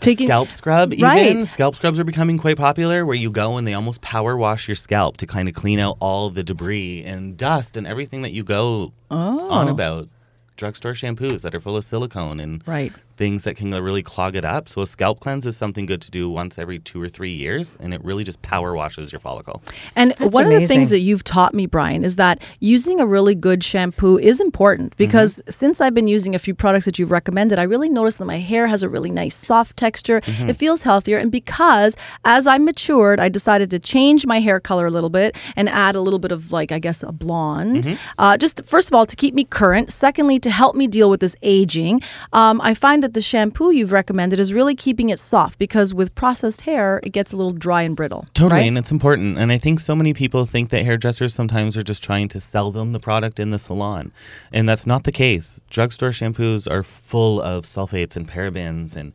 Taking- 0.00 0.26
scalp 0.28 0.50
scrub. 0.50 0.92
Even 0.92 1.02
Right. 1.04 1.48
scalp 1.48 1.76
scrubs 1.76 1.98
are 1.98 2.04
becoming 2.04 2.36
quite 2.38 2.56
popular, 2.56 3.06
where 3.06 3.16
you 3.16 3.30
go 3.30 3.56
and 3.56 3.66
they 3.66 3.72
almost 3.74 4.00
power 4.02 4.36
wash 4.36 4.68
your 4.68 4.74
scalp 4.74 5.16
to 5.18 5.26
kind 5.26 5.48
of 5.48 5.54
clean 5.54 5.78
out 5.78 5.96
all 5.98 6.28
the 6.30 6.42
debris 6.42 7.02
and 7.04 7.36
dust 7.36 7.76
and 7.76 7.86
everything 7.86 8.22
that 8.22 8.32
you 8.32 8.44
go 8.44 8.92
on 9.10 9.68
Oh. 9.68 9.70
about. 9.70 10.08
Drugstore 10.56 10.92
shampoos 10.92 11.40
that 11.40 11.52
are 11.54 11.60
full 11.60 11.76
of 11.76 11.84
silicone 11.84 12.38
and 12.38 12.62
Right. 12.66 12.92
Things 13.16 13.44
that 13.44 13.56
can 13.56 13.70
really 13.70 14.02
clog 14.02 14.34
it 14.36 14.44
up. 14.44 14.68
So 14.68 14.82
a 14.82 14.86
scalp 14.86 15.20
cleanse 15.20 15.46
is 15.46 15.56
something 15.56 15.86
good 15.86 16.02
to 16.02 16.10
do 16.10 16.28
once 16.30 16.58
every 16.58 16.78
two 16.78 17.00
or 17.00 17.08
three 17.08 17.32
years, 17.32 17.76
and 17.80 17.94
it 17.94 18.02
really 18.04 18.24
just 18.24 18.42
power 18.42 18.74
washes 18.74 19.12
your 19.12 19.20
follicle. 19.20 19.62
And 19.94 20.12
That's 20.18 20.32
one 20.32 20.46
of 20.46 20.52
the 20.52 20.66
things 20.66 20.90
that 20.90 21.00
you've 21.00 21.24
taught 21.24 21.54
me, 21.54 21.66
Brian, 21.66 22.04
is 22.04 22.16
that 22.16 22.42
using 22.60 23.00
a 23.00 23.06
really 23.06 23.34
good 23.34 23.62
shampoo 23.62 24.18
is 24.18 24.40
important 24.40 24.96
because 24.96 25.40
since 25.48 25.80
I've 25.80 25.94
been 25.94 26.08
using 26.08 26.34
a 26.34 26.38
few 26.38 26.54
products 26.54 26.84
that 26.86 26.98
you've 26.98 27.10
recommended, 27.10 27.58
I 27.58 27.64
really 27.64 27.88
noticed 27.88 28.18
that 28.18 28.24
my 28.24 28.38
hair 28.38 28.66
has 28.66 28.82
a 28.82 28.88
really 28.88 29.10
nice 29.10 29.34
soft 29.36 29.76
texture. 29.76 30.20
It 30.26 30.54
feels 30.54 30.82
healthier. 30.82 31.18
And 31.18 31.30
because 31.30 31.94
as 32.24 32.46
I 32.46 32.58
matured, 32.58 33.20
I 33.20 33.28
decided 33.28 33.70
to 33.70 33.78
change 33.78 34.26
my 34.26 34.40
hair 34.40 34.60
color 34.60 34.86
a 34.86 34.90
little 34.90 35.10
bit 35.10 35.36
and 35.56 35.68
add 35.68 35.94
a 35.94 36.00
little 36.00 36.18
bit 36.18 36.32
of, 36.32 36.52
like, 36.52 36.72
I 36.72 36.78
guess, 36.78 37.02
a 37.02 37.12
blonde. 37.12 37.98
Uh, 38.18 38.36
just, 38.36 38.64
first 38.64 38.88
of 38.88 38.94
all, 38.94 39.06
to 39.06 39.16
keep 39.16 39.34
me 39.34 39.44
current. 39.44 39.92
Secondly, 39.92 40.38
to 40.40 40.50
help 40.50 40.74
me 40.74 40.86
deal 40.86 41.10
with 41.10 41.20
this 41.20 41.36
aging. 41.42 42.00
Um, 42.32 42.60
I 42.60 42.74
find 42.74 43.03
that 43.04 43.12
the 43.12 43.20
shampoo 43.20 43.70
you've 43.70 43.92
recommended 43.92 44.40
is 44.40 44.54
really 44.54 44.74
keeping 44.74 45.10
it 45.10 45.18
soft 45.20 45.58
because 45.58 45.92
with 45.92 46.14
processed 46.14 46.62
hair, 46.62 47.00
it 47.02 47.10
gets 47.10 47.34
a 47.34 47.36
little 47.36 47.52
dry 47.52 47.82
and 47.82 47.94
brittle. 47.94 48.24
Totally, 48.32 48.62
right? 48.62 48.66
and 48.66 48.78
it's 48.78 48.90
important. 48.90 49.36
And 49.36 49.52
I 49.52 49.58
think 49.58 49.78
so 49.78 49.94
many 49.94 50.14
people 50.14 50.46
think 50.46 50.70
that 50.70 50.84
hairdressers 50.86 51.34
sometimes 51.34 51.76
are 51.76 51.82
just 51.82 52.02
trying 52.02 52.28
to 52.28 52.40
sell 52.40 52.70
them 52.70 52.92
the 52.92 52.98
product 53.00 53.38
in 53.38 53.50
the 53.50 53.58
salon. 53.58 54.10
And 54.54 54.66
that's 54.66 54.86
not 54.86 55.04
the 55.04 55.12
case. 55.12 55.60
Drugstore 55.68 56.10
shampoos 56.12 56.66
are 56.70 56.82
full 56.82 57.42
of 57.42 57.64
sulfates 57.64 58.16
and 58.16 58.26
parabens 58.26 58.96
and 58.96 59.12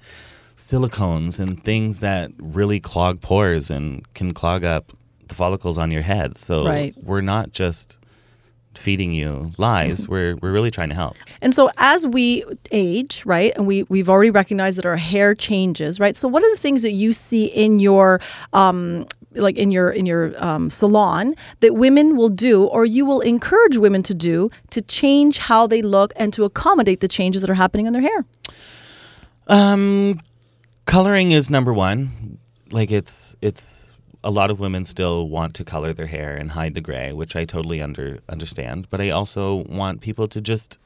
silicones 0.55 1.39
and 1.39 1.63
things 1.63 1.97
that 1.99 2.31
really 2.37 2.79
clog 2.79 3.21
pores 3.21 3.71
and 3.71 4.05
can 4.13 4.33
clog 4.35 4.63
up 4.63 4.91
the 5.29 5.33
follicles 5.35 5.79
on 5.79 5.89
your 5.89 6.03
head. 6.03 6.37
So 6.37 6.63
Right. 6.67 6.93
we're 7.01 7.21
not 7.21 7.53
just 7.53 7.97
feeding 8.79 9.11
you 9.13 9.51
lies. 9.57 10.07
we're 10.07 10.35
we're 10.41 10.51
really 10.51 10.71
trying 10.71 10.89
to 10.89 10.95
help. 10.95 11.15
And 11.41 11.53
so 11.53 11.69
as 11.77 12.07
we 12.07 12.43
age, 12.71 13.23
right, 13.25 13.51
and 13.55 13.67
we 13.67 13.83
we've 13.83 14.09
already 14.09 14.31
recognized 14.31 14.77
that 14.77 14.85
our 14.85 14.97
hair 14.97 15.35
changes, 15.35 15.99
right? 15.99 16.15
So 16.15 16.27
what 16.27 16.43
are 16.43 16.49
the 16.49 16.61
things 16.61 16.81
that 16.81 16.93
you 16.93 17.13
see 17.13 17.45
in 17.45 17.79
your 17.79 18.19
um 18.53 19.05
like 19.35 19.57
in 19.57 19.69
your 19.71 19.91
in 19.91 20.05
your 20.07 20.33
um, 20.43 20.69
salon 20.71 21.35
that 21.59 21.75
women 21.75 22.15
will 22.15 22.29
do 22.29 22.65
or 22.65 22.83
you 22.85 23.05
will 23.05 23.21
encourage 23.21 23.77
women 23.77 24.01
to 24.01 24.13
do 24.15 24.49
to 24.71 24.81
change 24.81 25.37
how 25.37 25.67
they 25.67 25.83
look 25.83 26.11
and 26.15 26.33
to 26.33 26.43
accommodate 26.45 26.99
the 26.99 27.07
changes 27.07 27.41
that 27.43 27.49
are 27.49 27.61
happening 27.63 27.85
in 27.85 27.93
their 27.93 28.01
hair 28.01 28.25
Um, 29.47 30.19
coloring 30.85 31.31
is 31.31 31.49
number 31.49 31.73
one. 31.73 32.39
Like 32.71 32.91
it's 32.91 33.35
it's 33.41 33.78
a 34.23 34.31
lot 34.31 34.51
of 34.51 34.59
women 34.59 34.85
still 34.85 35.27
want 35.29 35.53
to 35.55 35.63
color 35.63 35.93
their 35.93 36.07
hair 36.07 36.35
and 36.35 36.51
hide 36.51 36.73
the 36.73 36.81
gray, 36.81 37.13
which 37.13 37.35
I 37.35 37.45
totally 37.45 37.81
under 37.81 38.19
understand. 38.27 38.87
But 38.89 38.99
I 39.01 39.09
also 39.09 39.55
want 39.67 40.01
people 40.01 40.27
to 40.27 40.41
just. 40.41 40.77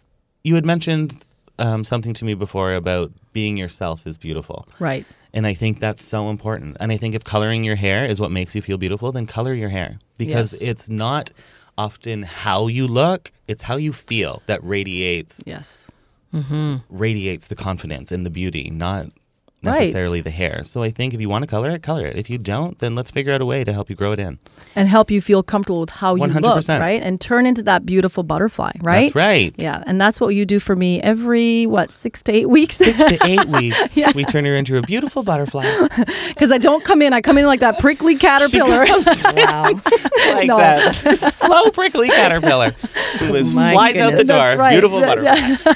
You 0.44 0.56
had 0.56 0.66
mentioned 0.66 1.24
um, 1.58 1.84
something 1.84 2.14
to 2.16 2.26
me 2.26 2.34
before 2.34 2.74
about 2.74 3.12
being 3.32 3.58
yourself 3.58 4.06
is 4.06 4.18
beautiful. 4.18 4.68
right 4.80 5.06
And 5.34 5.48
I 5.48 5.54
think 5.54 5.80
that's 5.80 6.04
so 6.04 6.30
important. 6.30 6.78
And 6.80 6.92
I 6.92 6.98
think 6.98 7.16
if 7.16 7.24
coloring 7.24 7.64
your 7.64 7.76
hair 7.78 8.06
is 8.06 8.20
what 8.20 8.30
makes 8.32 8.54
you 8.56 8.62
feel 8.62 8.78
beautiful, 8.78 9.12
then 9.12 9.26
color 9.26 9.54
your 9.54 9.70
hair 9.70 10.00
because 10.18 10.54
Yes. 10.54 10.62
it's 10.62 10.90
not 10.90 11.32
often 11.78 12.24
how 12.24 12.68
you 12.68 12.88
look, 12.88 13.32
it's 13.48 13.64
how 13.64 13.78
you 13.78 13.94
feel 13.94 14.42
that 14.46 14.64
radiates 14.64 15.42
yes 15.46 15.90
Mm-hmm. 16.34 16.78
radiates 16.90 17.46
the 17.48 17.56
confidence 17.56 18.12
and 18.12 18.26
the 18.26 18.30
beauty, 18.32 18.70
not 18.72 19.06
Right. 19.64 19.80
necessarily 19.80 20.22
the 20.22 20.30
hair. 20.30 20.64
So 20.64 20.84
I 20.84 20.92
think 20.92 21.14
if 21.14 21.22
you 21.22 21.30
want 21.30 21.44
to 21.44 21.48
color 21.48 21.70
it, 21.72 21.82
color 21.84 22.06
it. 22.06 22.18
If 22.18 22.30
you 22.30 22.38
don't, 22.38 22.78
then 22.80 22.96
let's 22.96 23.12
figure 23.12 23.32
out 23.34 23.42
a 23.42 23.46
way 23.46 23.64
to 23.64 23.72
help 23.74 23.90
you 23.90 23.96
grow 23.96 24.12
it 24.12 24.20
in. 24.20 24.40
and 24.76 24.88
help 24.90 25.10
you 25.12 25.22
feel 25.22 25.42
comfortable 25.44 25.82
with 25.82 25.90
how 25.92 26.16
you 26.16 26.24
look 26.26 26.44
100%. 26.44 26.80
right 26.80 27.02
and 27.02 27.22
turn 27.22 27.46
into 27.46 27.64
that 27.64 27.86
beautiful 27.86 28.24
butterfly 28.24 28.72
right 28.82 29.04
That's 29.04 29.16
right. 29.16 29.54
yeah 29.58 29.84
and 29.86 30.00
that's 30.02 30.20
what 30.20 30.30
you 30.30 30.46
do 30.46 30.60
for 30.60 30.76
me 30.76 31.00
every 31.02 31.66
what 31.68 31.92
six 31.92 32.22
to 32.24 32.32
eight 32.32 32.50
weeks 32.50 32.76
Six 32.78 32.98
to 32.98 33.18
eight 33.26 33.46
weeks, 33.60 33.96
we 34.16 34.24
turn 34.26 34.46
her 34.46 34.56
into 34.56 34.78
a 34.78 34.82
beautiful 34.82 35.22
butterfly. 35.24 35.66
because 36.30 36.52
i 36.52 36.58
don't 36.58 36.84
come 36.84 37.02
in 37.02 37.14
i 37.14 37.22
come 37.22 37.38
in 37.38 37.46
like 37.46 37.60
that 37.60 37.80
prickly 37.80 38.16
caterpillar 38.16 38.86
Wow. 39.36 39.64
like 40.34 40.48
No. 40.48 40.58
that 40.58 40.94
slow 41.36 41.70
prickly 41.72 42.10
caterpillar 42.10 42.72
who 43.20 43.36
is 43.36 43.52
flies 43.54 43.96
out 43.98 44.18
the 44.18 44.24
door. 44.24 44.58
Right. 44.58 44.72
Beautiful 44.72 45.00
Yeah, 45.02 45.16
butterfly 45.16 45.74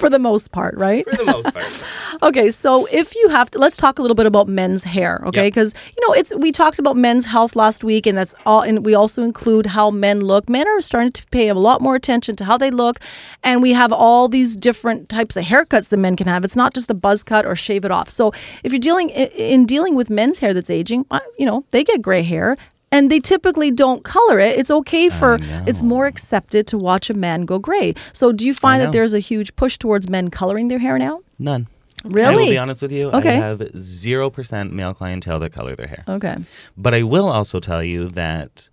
for 0.00 0.10
the 0.10 0.18
most 0.18 0.50
part 0.50 0.76
right 0.76 1.04
for 1.08 1.16
the 1.16 1.24
most 1.26 1.54
part. 1.54 1.84
Okay, 2.22 2.50
so 2.50 2.86
if 2.92 3.14
you 3.14 3.28
have 3.28 3.50
to, 3.52 3.58
let's 3.58 3.76
talk 3.76 3.98
a 3.98 4.02
little 4.02 4.14
bit 4.14 4.26
about 4.26 4.46
men's 4.46 4.82
hair, 4.82 5.22
okay? 5.24 5.44
Yep. 5.44 5.52
Because 5.52 5.74
you 5.96 6.06
know, 6.06 6.12
it's 6.12 6.34
we 6.34 6.52
talked 6.52 6.78
about 6.78 6.94
men's 6.96 7.24
health 7.24 7.56
last 7.56 7.82
week, 7.82 8.06
and 8.06 8.18
that's 8.18 8.34
all. 8.44 8.60
And 8.60 8.84
we 8.84 8.94
also 8.94 9.22
include 9.22 9.64
how 9.66 9.90
men 9.90 10.20
look. 10.20 10.48
Men 10.48 10.68
are 10.68 10.82
starting 10.82 11.12
to 11.12 11.26
pay 11.28 11.48
a 11.48 11.54
lot 11.54 11.80
more 11.80 11.94
attention 11.94 12.36
to 12.36 12.44
how 12.44 12.58
they 12.58 12.70
look, 12.70 12.98
and 13.42 13.62
we 13.62 13.72
have 13.72 13.90
all 13.90 14.28
these 14.28 14.54
different 14.54 15.08
types 15.08 15.34
of 15.36 15.44
haircuts 15.44 15.88
that 15.88 15.96
men 15.96 16.14
can 16.14 16.26
have. 16.26 16.44
It's 16.44 16.56
not 16.56 16.74
just 16.74 16.90
a 16.90 16.94
buzz 16.94 17.22
cut 17.22 17.46
or 17.46 17.56
shave 17.56 17.86
it 17.86 17.90
off. 17.90 18.10
So 18.10 18.32
if 18.64 18.72
you're 18.72 18.80
dealing 18.80 19.08
in 19.10 19.64
dealing 19.64 19.94
with 19.94 20.10
men's 20.10 20.40
hair 20.40 20.52
that's 20.52 20.70
aging, 20.70 21.06
uh, 21.10 21.20
you 21.38 21.46
know, 21.46 21.64
they 21.70 21.84
get 21.84 22.02
gray 22.02 22.22
hair. 22.22 22.58
And 22.92 23.10
they 23.10 23.20
typically 23.20 23.70
don't 23.70 24.02
color 24.02 24.40
it. 24.40 24.58
It's 24.58 24.70
okay 24.70 25.08
for 25.08 25.38
it's 25.40 25.80
more 25.80 26.06
accepted 26.06 26.66
to 26.68 26.78
watch 26.78 27.08
a 27.08 27.14
man 27.14 27.44
go 27.44 27.58
gray. 27.58 27.94
So 28.12 28.32
do 28.32 28.46
you 28.46 28.54
find 28.54 28.82
that 28.82 28.92
there's 28.92 29.14
a 29.14 29.20
huge 29.20 29.54
push 29.56 29.78
towards 29.78 30.08
men 30.08 30.28
coloring 30.28 30.68
their 30.68 30.80
hair 30.80 30.98
now? 30.98 31.20
None. 31.38 31.68
Really? 32.04 32.26
I 32.26 32.36
will 32.36 32.46
be 32.46 32.58
honest 32.58 32.82
with 32.82 32.92
you. 32.92 33.10
Okay. 33.10 33.36
I 33.36 33.48
have 33.48 33.62
zero 33.76 34.30
percent 34.30 34.72
male 34.72 34.94
clientele 34.94 35.38
that 35.40 35.52
color 35.52 35.76
their 35.76 35.86
hair. 35.86 36.04
Okay. 36.08 36.36
But 36.76 36.94
I 36.94 37.02
will 37.02 37.28
also 37.28 37.60
tell 37.60 37.82
you 37.82 38.08
that 38.08 38.68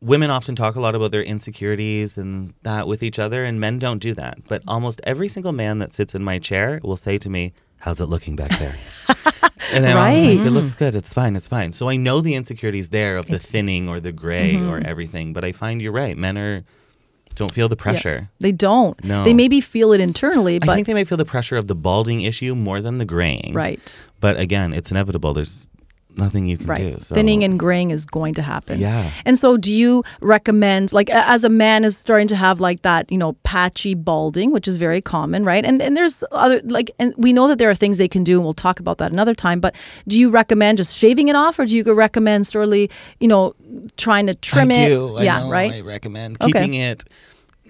women 0.00 0.30
often 0.30 0.54
talk 0.54 0.76
a 0.76 0.80
lot 0.80 0.94
about 0.94 1.10
their 1.10 1.22
insecurities 1.22 2.18
and 2.18 2.52
that 2.62 2.86
with 2.86 3.02
each 3.02 3.18
other, 3.18 3.44
and 3.44 3.58
men 3.58 3.78
don't 3.78 3.98
do 3.98 4.12
that. 4.14 4.46
But 4.46 4.62
almost 4.68 5.00
every 5.04 5.28
single 5.28 5.52
man 5.52 5.78
that 5.78 5.94
sits 5.94 6.14
in 6.14 6.22
my 6.22 6.38
chair 6.38 6.80
will 6.84 6.98
say 6.98 7.16
to 7.18 7.30
me, 7.30 7.54
How's 7.84 8.00
it 8.00 8.06
looking 8.06 8.34
back 8.34 8.58
there? 8.58 8.74
and 9.74 9.86
I'm 9.86 9.94
Right. 9.96 10.38
like, 10.38 10.46
It 10.46 10.50
looks 10.52 10.74
good. 10.74 10.94
It's 10.94 11.12
fine. 11.12 11.36
It's 11.36 11.46
fine. 11.46 11.72
So 11.72 11.90
I 11.90 11.96
know 11.96 12.22
the 12.22 12.34
insecurities 12.34 12.88
there 12.88 13.18
of 13.18 13.26
the 13.26 13.38
thinning 13.38 13.90
or 13.90 14.00
the 14.00 14.10
gray 14.10 14.54
or 14.54 14.78
mm-hmm. 14.78 14.86
everything. 14.86 15.34
But 15.34 15.44
I 15.44 15.52
find 15.52 15.82
you're 15.82 15.92
right. 15.92 16.16
Men 16.16 16.38
are 16.38 16.64
don't 17.34 17.52
feel 17.52 17.68
the 17.68 17.76
pressure. 17.76 18.30
They 18.40 18.52
don't. 18.52 19.04
No. 19.04 19.22
They 19.22 19.34
maybe 19.34 19.60
feel 19.60 19.92
it 19.92 20.00
internally, 20.00 20.58
I 20.62 20.66
think 20.66 20.86
they 20.86 20.94
might 20.94 21.08
feel 21.08 21.18
the 21.18 21.26
pressure 21.26 21.56
of 21.56 21.66
the 21.66 21.74
balding 21.74 22.22
issue 22.22 22.54
more 22.54 22.80
than 22.80 22.96
the 22.96 23.04
graying. 23.04 23.52
right, 23.52 24.02
But 24.18 24.38
again, 24.40 24.72
it's 24.72 24.90
inevitable. 24.90 25.34
There's 25.34 25.68
nothing 26.16 26.46
you 26.46 26.56
can 26.58 26.66
right. 26.66 26.78
do. 26.78 26.96
So. 27.00 27.14
Thinning 27.14 27.44
and 27.44 27.58
graying 27.58 27.90
is 27.90 28.06
going 28.06 28.34
to 28.34 28.42
happen. 28.42 28.78
Yeah. 28.78 29.10
And 29.24 29.38
so, 29.38 29.56
do 29.56 29.72
you 29.72 30.02
recommend, 30.20 30.92
like, 30.92 31.10
as 31.10 31.44
a 31.44 31.48
man 31.48 31.84
is 31.84 31.96
starting 31.96 32.28
to 32.28 32.36
have 32.36 32.60
like 32.60 32.82
that, 32.82 33.10
you 33.10 33.18
know, 33.18 33.34
patchy 33.42 33.94
balding, 33.94 34.52
which 34.52 34.68
is 34.68 34.76
very 34.76 35.00
common, 35.00 35.44
right? 35.44 35.64
And 35.64 35.80
and 35.82 35.96
there's 35.96 36.24
other 36.32 36.60
like, 36.64 36.90
and 36.98 37.14
we 37.16 37.32
know 37.32 37.48
that 37.48 37.58
there 37.58 37.70
are 37.70 37.74
things 37.74 37.98
they 37.98 38.08
can 38.08 38.24
do, 38.24 38.36
and 38.36 38.44
we'll 38.44 38.52
talk 38.54 38.80
about 38.80 38.98
that 38.98 39.12
another 39.12 39.34
time. 39.34 39.60
But 39.60 39.74
do 40.08 40.18
you 40.18 40.30
recommend 40.30 40.78
just 40.78 40.94
shaving 40.96 41.28
it 41.28 41.36
off, 41.36 41.58
or 41.58 41.66
do 41.66 41.76
you 41.76 41.84
recommend 41.92 42.46
slowly, 42.46 42.90
you 43.20 43.28
know, 43.28 43.54
trying 43.96 44.26
to 44.26 44.34
trim 44.34 44.70
I 44.70 44.74
it? 44.74 44.88
do. 44.88 45.16
I 45.16 45.22
yeah, 45.22 45.40
know. 45.40 45.50
right. 45.50 45.72
I 45.72 45.80
recommend 45.80 46.36
Okay. 46.40 46.52
keeping 46.52 46.74
it. 46.74 47.04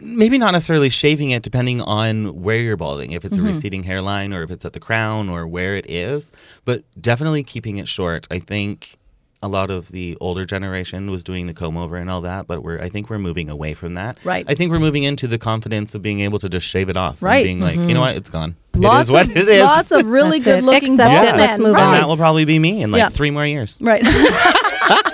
Maybe 0.04 0.38
not 0.38 0.52
necessarily 0.52 0.90
shaving 0.90 1.30
it, 1.30 1.42
depending 1.42 1.80
on 1.80 2.42
where 2.42 2.56
you're 2.58 2.76
balding. 2.76 3.12
If 3.12 3.24
it's 3.24 3.36
Mm-hmm. 3.38 3.46
a 3.46 3.50
receding 3.50 3.82
hairline, 3.84 4.32
or 4.32 4.42
if 4.42 4.50
it's 4.50 4.64
at 4.64 4.72
the 4.74 4.80
crown, 4.80 5.28
or 5.28 5.46
where 5.46 5.74
it 5.76 5.88
is. 5.90 6.30
But 6.64 6.84
definitely 7.00 7.42
keeping 7.42 7.78
it 7.78 7.88
short. 7.88 8.26
I 8.30 8.38
think 8.38 8.96
a 9.42 9.48
lot 9.48 9.70
of 9.70 9.88
the 9.88 10.16
older 10.22 10.46
generation 10.46 11.10
was 11.10 11.22
doing 11.22 11.46
the 11.46 11.52
comb 11.52 11.76
over 11.76 11.96
and 11.96 12.08
all 12.08 12.22
that, 12.22 12.46
but 12.46 12.62
we're 12.62 12.80
I 12.80 12.88
think 12.88 13.10
we're 13.10 13.18
moving 13.18 13.50
away 13.50 13.74
from 13.74 13.92
that. 13.94 14.16
Right. 14.24 14.44
I 14.48 14.54
think 14.54 14.72
we're 14.72 14.78
moving 14.80 15.02
into 15.02 15.26
the 15.26 15.36
confidence 15.38 15.94
of 15.94 16.00
being 16.00 16.20
able 16.20 16.38
to 16.38 16.48
just 16.48 16.66
shave 16.66 16.88
it 16.88 16.96
off. 16.96 17.14
and 17.16 17.22
Right. 17.22 17.44
being 17.44 17.60
like, 17.60 17.76
you 17.76 17.92
know 17.92 18.00
what, 18.00 18.16
it's 18.16 18.30
gone. 18.30 18.56
Lots 18.74 19.00
it 19.00 19.02
is 19.02 19.10
what 19.12 19.26
of, 19.28 19.36
it 19.36 19.48
is. 19.48 19.62
Lots 19.62 19.90
of 19.90 20.06
really 20.06 20.38
That's 20.38 20.48
it. 20.58 20.60
good 20.60 20.64
looking 20.64 20.94
Accept 20.94 21.10
bald 21.10 21.22
it. 21.24 21.32
men. 21.32 21.36
Let's 21.40 21.58
move 21.58 21.74
right. 21.74 21.82
on. 21.82 21.94
and 21.94 22.02
that 22.02 22.08
will 22.08 22.16
probably 22.16 22.46
be 22.46 22.58
me 22.58 22.82
in 22.82 22.90
like 22.90 23.00
Yeah. 23.00 23.08
three 23.10 23.30
more 23.30 23.44
years. 23.46 23.78
Right. 23.82 24.02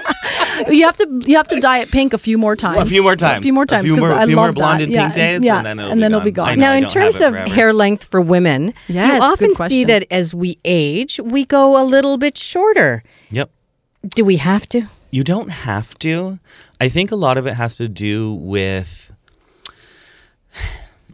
you 0.68 0.84
have 0.84 0.96
to 0.96 1.20
you 1.26 1.36
have 1.36 1.48
to 1.48 1.60
dye 1.60 1.78
it 1.78 1.90
pink 1.90 2.12
a 2.12 2.18
few 2.18 2.36
more 2.38 2.56
times. 2.56 2.86
a 2.88 2.90
few 2.90 3.02
more 3.02 3.16
times. 3.16 3.40
A 3.40 3.42
few 3.42 3.52
more 3.52 3.64
A 3.64 3.66
times 3.66 3.84
few 3.88 3.94
because 3.96 4.08
more- 4.08 4.16
I 4.18 4.24
a 4.24 4.26
few 4.26 4.36
love 4.36 4.46
more 4.46 4.52
blonde 4.52 4.80
that. 4.80 4.84
and 4.84 4.92
yeah. 4.92 5.02
pink 5.04 5.14
days, 5.14 5.42
yeah. 5.42 5.56
and 5.58 5.66
then 5.66 5.78
it'll 5.78 5.90
and 5.92 5.98
be 5.98 6.00
then 6.02 6.10
it'll 6.12 6.20
gone. 6.20 6.24
be 6.24 6.30
gone. 6.32 6.58
Know. 6.58 6.66
Now, 6.66 6.72
in 6.74 6.88
terms 6.88 7.20
of 7.20 7.34
hair 7.34 7.72
length 7.72 8.04
for 8.04 8.20
women, 8.20 8.74
Yes, 8.88 9.14
you 9.14 9.20
often 9.22 9.54
see 9.68 9.84
that 9.84 10.06
as 10.10 10.34
we 10.34 10.58
age, 10.64 11.20
we 11.22 11.44
go 11.44 11.80
a 11.80 11.84
little 11.84 12.16
bit 12.18 12.36
shorter. 12.38 13.02
Yep. 13.30 13.50
Do 14.14 14.24
we 14.24 14.36
have 14.36 14.68
to? 14.70 14.88
You 15.10 15.24
don't 15.24 15.48
have 15.50 15.98
to. 16.00 16.38
I 16.80 16.88
think 16.88 17.10
a 17.10 17.16
lot 17.16 17.36
of 17.36 17.46
it 17.46 17.54
has 17.54 17.76
to 17.76 17.88
do 17.88 18.32
with. 18.34 19.10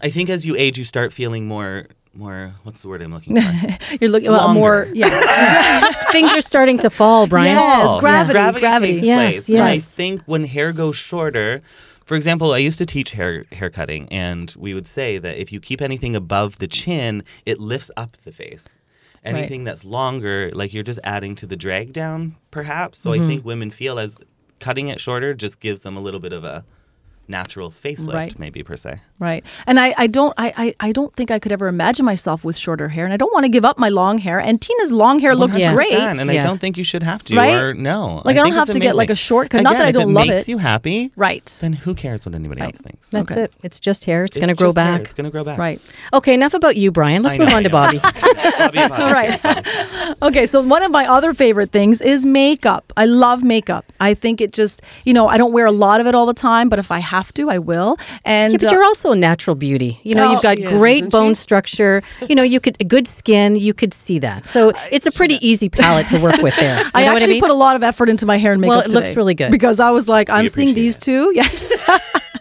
I 0.03 0.11
think 0.11 0.29
as 0.29 0.45
you 0.45 0.55
age, 0.57 0.76
you 0.79 0.85
start 0.85 1.12
feeling 1.12 1.47
more, 1.49 1.87
more. 2.18 2.52
What's 2.62 2.80
the 2.80 2.88
word 2.88 3.02
I'm 3.02 3.12
looking 3.12 3.37
for? 3.40 3.96
You're 4.00 4.11
looking 4.11 4.30
well, 4.30 4.46
Longer. 4.46 4.58
more. 4.61 4.88
Yeah. 4.94 5.92
Things 6.11 6.32
are 6.32 6.40
starting 6.40 6.78
to 6.78 6.90
fall, 6.90 7.26
Brian. 7.26 7.54
Yes, 7.56 7.92
Fall. 7.92 8.00
gravity, 8.00 8.32
Gravity, 8.32 8.61
gravity. 8.61 8.92
takes 8.94 9.04
Yes, 9.06 9.35
place. 9.46 9.49
And 9.49 9.62
I 9.62 9.76
think 9.76 10.23
when 10.25 10.44
hair 10.44 10.73
goes 10.73 10.96
shorter, 10.96 11.62
for 12.04 12.14
example, 12.16 12.52
I 12.52 12.58
used 12.58 12.78
to 12.78 12.87
teach 12.87 13.11
hair 13.12 13.44
hair 13.52 13.68
cutting, 13.70 14.08
and 14.11 14.54
we 14.58 14.75
would 14.75 14.87
say 14.88 15.18
that 15.18 15.38
if 15.38 15.52
you 15.52 15.61
keep 15.61 15.82
anything 15.82 16.14
above 16.16 16.58
the 16.58 16.68
chin, 16.68 17.25
it 17.44 17.58
lifts 17.61 17.90
up 17.96 18.16
the 18.18 18.32
face. 18.32 18.66
Anything 19.25 19.64
that's 19.64 19.85
longer, 19.85 20.52
like 20.52 20.73
you're 20.73 20.85
just 20.85 21.00
adding 21.02 21.35
to 21.37 21.46
the 21.46 21.56
drag 21.56 21.92
down, 21.92 22.37
perhaps. 22.52 23.00
So 23.00 23.11
Mm-hmm. 23.11 23.25
I 23.25 23.26
think 23.26 23.44
women 23.44 23.70
feel 23.73 23.99
as 23.99 24.16
cutting 24.61 24.87
it 24.87 25.00
shorter 25.00 25.35
just 25.35 25.58
gives 25.58 25.80
them 25.80 25.96
a 25.96 26.00
little 26.00 26.20
bit 26.20 26.32
of 26.32 26.44
a 26.44 26.64
natural 27.28 27.71
facelift, 27.71 28.14
Right. 28.14 28.38
maybe 28.38 28.62
per 28.62 28.76
se. 28.76 29.00
Right. 29.18 29.45
And 29.66 29.80
I, 29.80 29.95
I 29.97 30.06
don't 30.06 30.35
I, 30.37 30.52
I, 30.56 30.75
I 30.88 30.92
don't 30.92 31.12
think 31.14 31.30
I 31.30 31.38
could 31.38 31.50
ever 31.52 31.66
imagine 31.68 32.04
myself 32.04 32.45
with 32.45 32.56
shorter 32.56 32.88
hair 32.88 33.04
and 33.04 33.12
I 33.12 33.16
don't 33.16 33.33
want 33.33 33.45
to 33.45 33.49
give 33.49 33.64
up 33.64 33.78
my 33.78 33.88
long 33.88 34.18
hair. 34.18 34.38
And 34.38 34.61
Tina's 34.61 34.92
long 34.92 35.18
hair 35.21 35.35
looks 35.35 35.56
great. 35.59 35.92
100%, 35.92 36.21
and 36.21 36.30
I 36.30 36.38
don't 36.42 36.59
think 36.59 36.76
you 36.76 36.85
should 36.85 37.02
have 37.02 37.23
to, 37.25 37.35
Right? 37.37 37.54
or 37.54 37.75
no. 37.75 38.23
Like, 38.25 38.37
I 38.37 38.40
don't 38.40 38.52
have 38.52 38.68
it's 38.68 38.75
to 38.75 38.80
get, 38.80 38.95
like, 38.97 39.09
amazing. 39.09 39.12
a 39.12 39.26
shortcut. 39.26 39.62
Not 39.62 39.75
that 39.75 39.85
I 39.87 39.92
don't 39.92 40.11
it 40.11 40.12
love 40.12 40.26
makes 40.28 40.42
it. 40.42 40.49
you 40.49 40.59
happy, 40.59 41.11
Right. 41.16 41.45
then 41.61 41.73
who 41.73 41.95
cares 41.95 42.26
what 42.26 42.35
anybody 42.35 42.61
Right. 42.61 42.66
else 42.75 42.78
thinks? 42.80 43.09
That's 43.11 43.33
Okay. 43.33 43.42
it. 43.45 43.52
It's 43.62 43.80
just 43.80 44.04
hair. 44.04 44.25
It's, 44.25 44.37
going 44.37 44.49
to 44.49 44.54
grow 44.54 44.68
just 44.68 44.78
hair. 44.78 44.92
back. 44.99 45.04
It's 45.04 45.12
going 45.14 45.25
to 45.25 45.30
grow 45.30 45.45
back. 45.45 45.59
Right. 45.59 45.80
Okay, 46.12 46.35
enough 46.35 46.54
about 46.54 46.76
you, 46.76 46.90
Brian. 46.92 47.23
Let's 47.23 47.37
I 47.37 47.38
know, 47.38 47.45
move 47.47 47.54
on 47.54 47.62
to. 47.64 47.71
Bobbie. 47.71 48.00
Bobbie, 48.58 48.78
Bobbie, 48.78 49.02
All 49.02 49.10
right. 49.12 50.16
okay, 50.22 50.46
so 50.46 50.60
one 50.62 50.82
of 50.82 50.90
my 50.90 51.06
other 51.06 51.34
favorite 51.34 51.70
things 51.72 52.00
is 52.00 52.25
makeup. 52.26 52.92
I 52.96 53.06
love 53.06 53.42
makeup. 53.42 53.84
I 54.00 54.14
think 54.14 54.40
it 54.40 54.52
just, 54.52 54.82
you 55.04 55.12
know, 55.14 55.28
I 55.28 55.38
don't 55.38 55.52
wear 55.52 55.66
a 55.66 55.72
lot 55.72 56.00
of 56.00 56.06
it 56.06 56.14
all 56.14 56.26
the 56.26 56.34
time, 56.34 56.68
but 56.68 56.78
if 56.78 56.90
I 56.90 56.98
have 56.98 57.32
to, 57.34 57.50
I 57.50 57.58
will. 57.58 57.96
And 58.25 58.52
Yeah, 58.52 58.58
but 58.60 58.68
uh, 58.68 58.75
you're 58.75 58.84
also 58.84 59.12
a 59.12 59.16
natural 59.16 59.54
beauty. 59.56 60.00
You 60.02 60.14
know, 60.14 60.26
Oh, 60.28 60.32
you've 60.32 60.42
got 60.42 60.56
great 60.78 60.98
isn't 61.04 61.12
bone 61.12 61.30
she? 61.34 61.40
structure. 61.42 62.02
You 62.28 62.34
know, 62.34 62.42
you 62.42 62.60
could 62.60 62.76
good 62.88 63.06
skin. 63.06 63.56
You 63.56 63.75
could 63.75 63.92
see 63.94 64.18
that. 64.20 64.46
So 64.46 64.72
it's 64.90 65.06
a 65.06 65.12
pretty 65.12 65.36
easy 65.46 65.68
palette 65.68 66.08
to 66.08 66.20
work 66.20 66.40
with 66.42 66.56
there. 66.56 66.76
You 66.86 66.90
I 66.94 67.04
know 67.06 67.12
actually 67.12 67.12
what 67.12 67.22
I 67.22 67.26
mean? 67.26 67.40
put 67.40 67.50
a 67.50 67.54
lot 67.54 67.76
of 67.76 67.82
effort 67.82 68.08
into 68.08 68.26
my 68.26 68.38
hair 68.38 68.52
and 68.52 68.60
makeup. 68.60 68.76
Well, 68.76 68.80
it 68.86 68.92
looks 68.92 69.14
really 69.16 69.34
good. 69.34 69.50
because 69.50 69.80
I 69.80 69.90
was 69.90 70.08
like, 70.08 70.28
I'm 70.30 70.48
seeing 70.48 70.75
these 70.75 70.96
it. 70.96 71.00
two. 71.02 71.32
Yeah, 71.34 71.46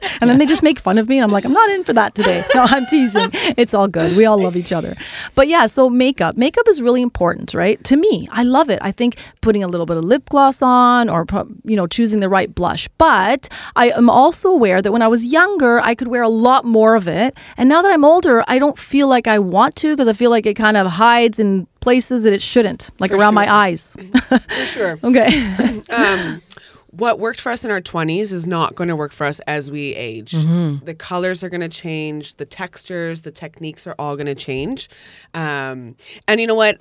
and 0.22 0.30
then 0.30 0.38
they 0.38 0.46
just 0.46 0.64
make 0.64 0.80
fun 0.80 0.98
of 0.98 1.08
me 1.08 1.18
and 1.18 1.24
I'm 1.24 1.32
like, 1.32 1.46
I'm 1.46 1.54
not 1.54 1.70
in 1.72 1.84
for 1.84 1.94
that 1.94 2.16
today. 2.16 2.44
No, 2.56 2.64
I'm 2.64 2.86
teasing. 2.86 3.30
It's 3.58 3.74
all 3.74 3.90
good. 3.90 4.16
We 4.16 4.25
all 4.25 4.42
love 4.42 4.56
each 4.56 4.72
other. 4.72 4.96
But 5.34 5.50
yeah, 5.50 5.66
so 5.66 5.90
makeup. 5.90 6.38
Makeup 6.38 6.66
is 6.70 6.82
really 6.82 7.02
important, 7.02 7.54
right? 7.54 7.84
To 7.84 7.98
me, 7.98 8.30
I 8.32 8.44
love 8.44 8.70
it. 8.70 8.80
I 8.82 8.94
think 8.94 9.18
putting 9.42 9.62
a 9.62 9.68
little 9.68 9.86
bit 9.86 9.98
of 9.98 10.06
lip 10.06 10.30
gloss 10.30 10.62
on 10.62 11.10
or 11.10 11.25
you 11.66 11.75
know, 11.75 11.86
choosing 11.86 12.22
the 12.22 12.30
right 12.30 12.54
blush. 12.54 12.88
But 12.98 13.50
I 13.75 13.90
am 13.90 14.10
also 14.10 14.50
aware 14.50 14.82
that 14.82 14.94
when 14.94 15.02
I 15.02 15.10
was 15.10 15.25
younger, 15.25 15.80
I 15.82 15.96
could 15.96 16.08
wear 16.08 16.24
a 16.24 16.30
lot 16.30 16.64
more 16.64 16.96
of 16.96 17.10
it. 17.10 17.36
And 17.58 17.68
now 17.68 17.82
that 17.82 17.92
I'm 17.92 18.06
older, 18.06 18.42
I 18.48 18.58
don't 18.58 18.80
feel 18.80 19.10
like 19.10 19.28
I 19.28 19.40
want 19.40 19.75
to 19.78 19.96
because 19.96 20.08
I 20.08 20.14
feel 20.14 20.30
like 20.30 20.46
it 20.46 20.54
kind 20.54 20.78
of 20.78 20.88
hides 20.88 21.40
in 21.40 21.68
places 21.82 22.24
that 22.24 22.34
it 22.34 22.42
shouldn't, 22.42 22.90
like 23.00 23.12
For 23.12 23.18
around 23.18 23.34
my 23.34 23.52
eyes. 23.52 23.96
For 24.30 24.66
sure. 24.66 25.00
okay. 25.04 25.28
um, 25.90 26.42
what 26.98 27.20
worked 27.20 27.42
for 27.42 27.52
us 27.52 27.64
in 27.64 27.72
our 27.72 27.82
20s 27.82 28.32
is 28.32 28.48
not 28.48 28.75
going 28.75 28.88
to 28.88 28.96
work 28.96 29.12
for 29.12 29.25
us 29.25 29.40
as 29.48 29.70
we 29.70 29.94
age. 29.96 30.32
The 30.32 30.96
colors 30.98 31.44
are 31.44 31.50
going 31.50 31.62
to 31.62 31.70
change, 31.70 32.36
the 32.36 32.46
textures, 32.46 33.22
the 33.22 33.32
techniques 33.32 33.86
are 33.88 33.96
all 34.00 34.16
going 34.16 34.28
to 34.28 34.36
change. 34.36 34.90
Um, 35.34 35.96
and 36.28 36.40
you 36.40 36.48
know 36.48 36.56
what? 36.56 36.80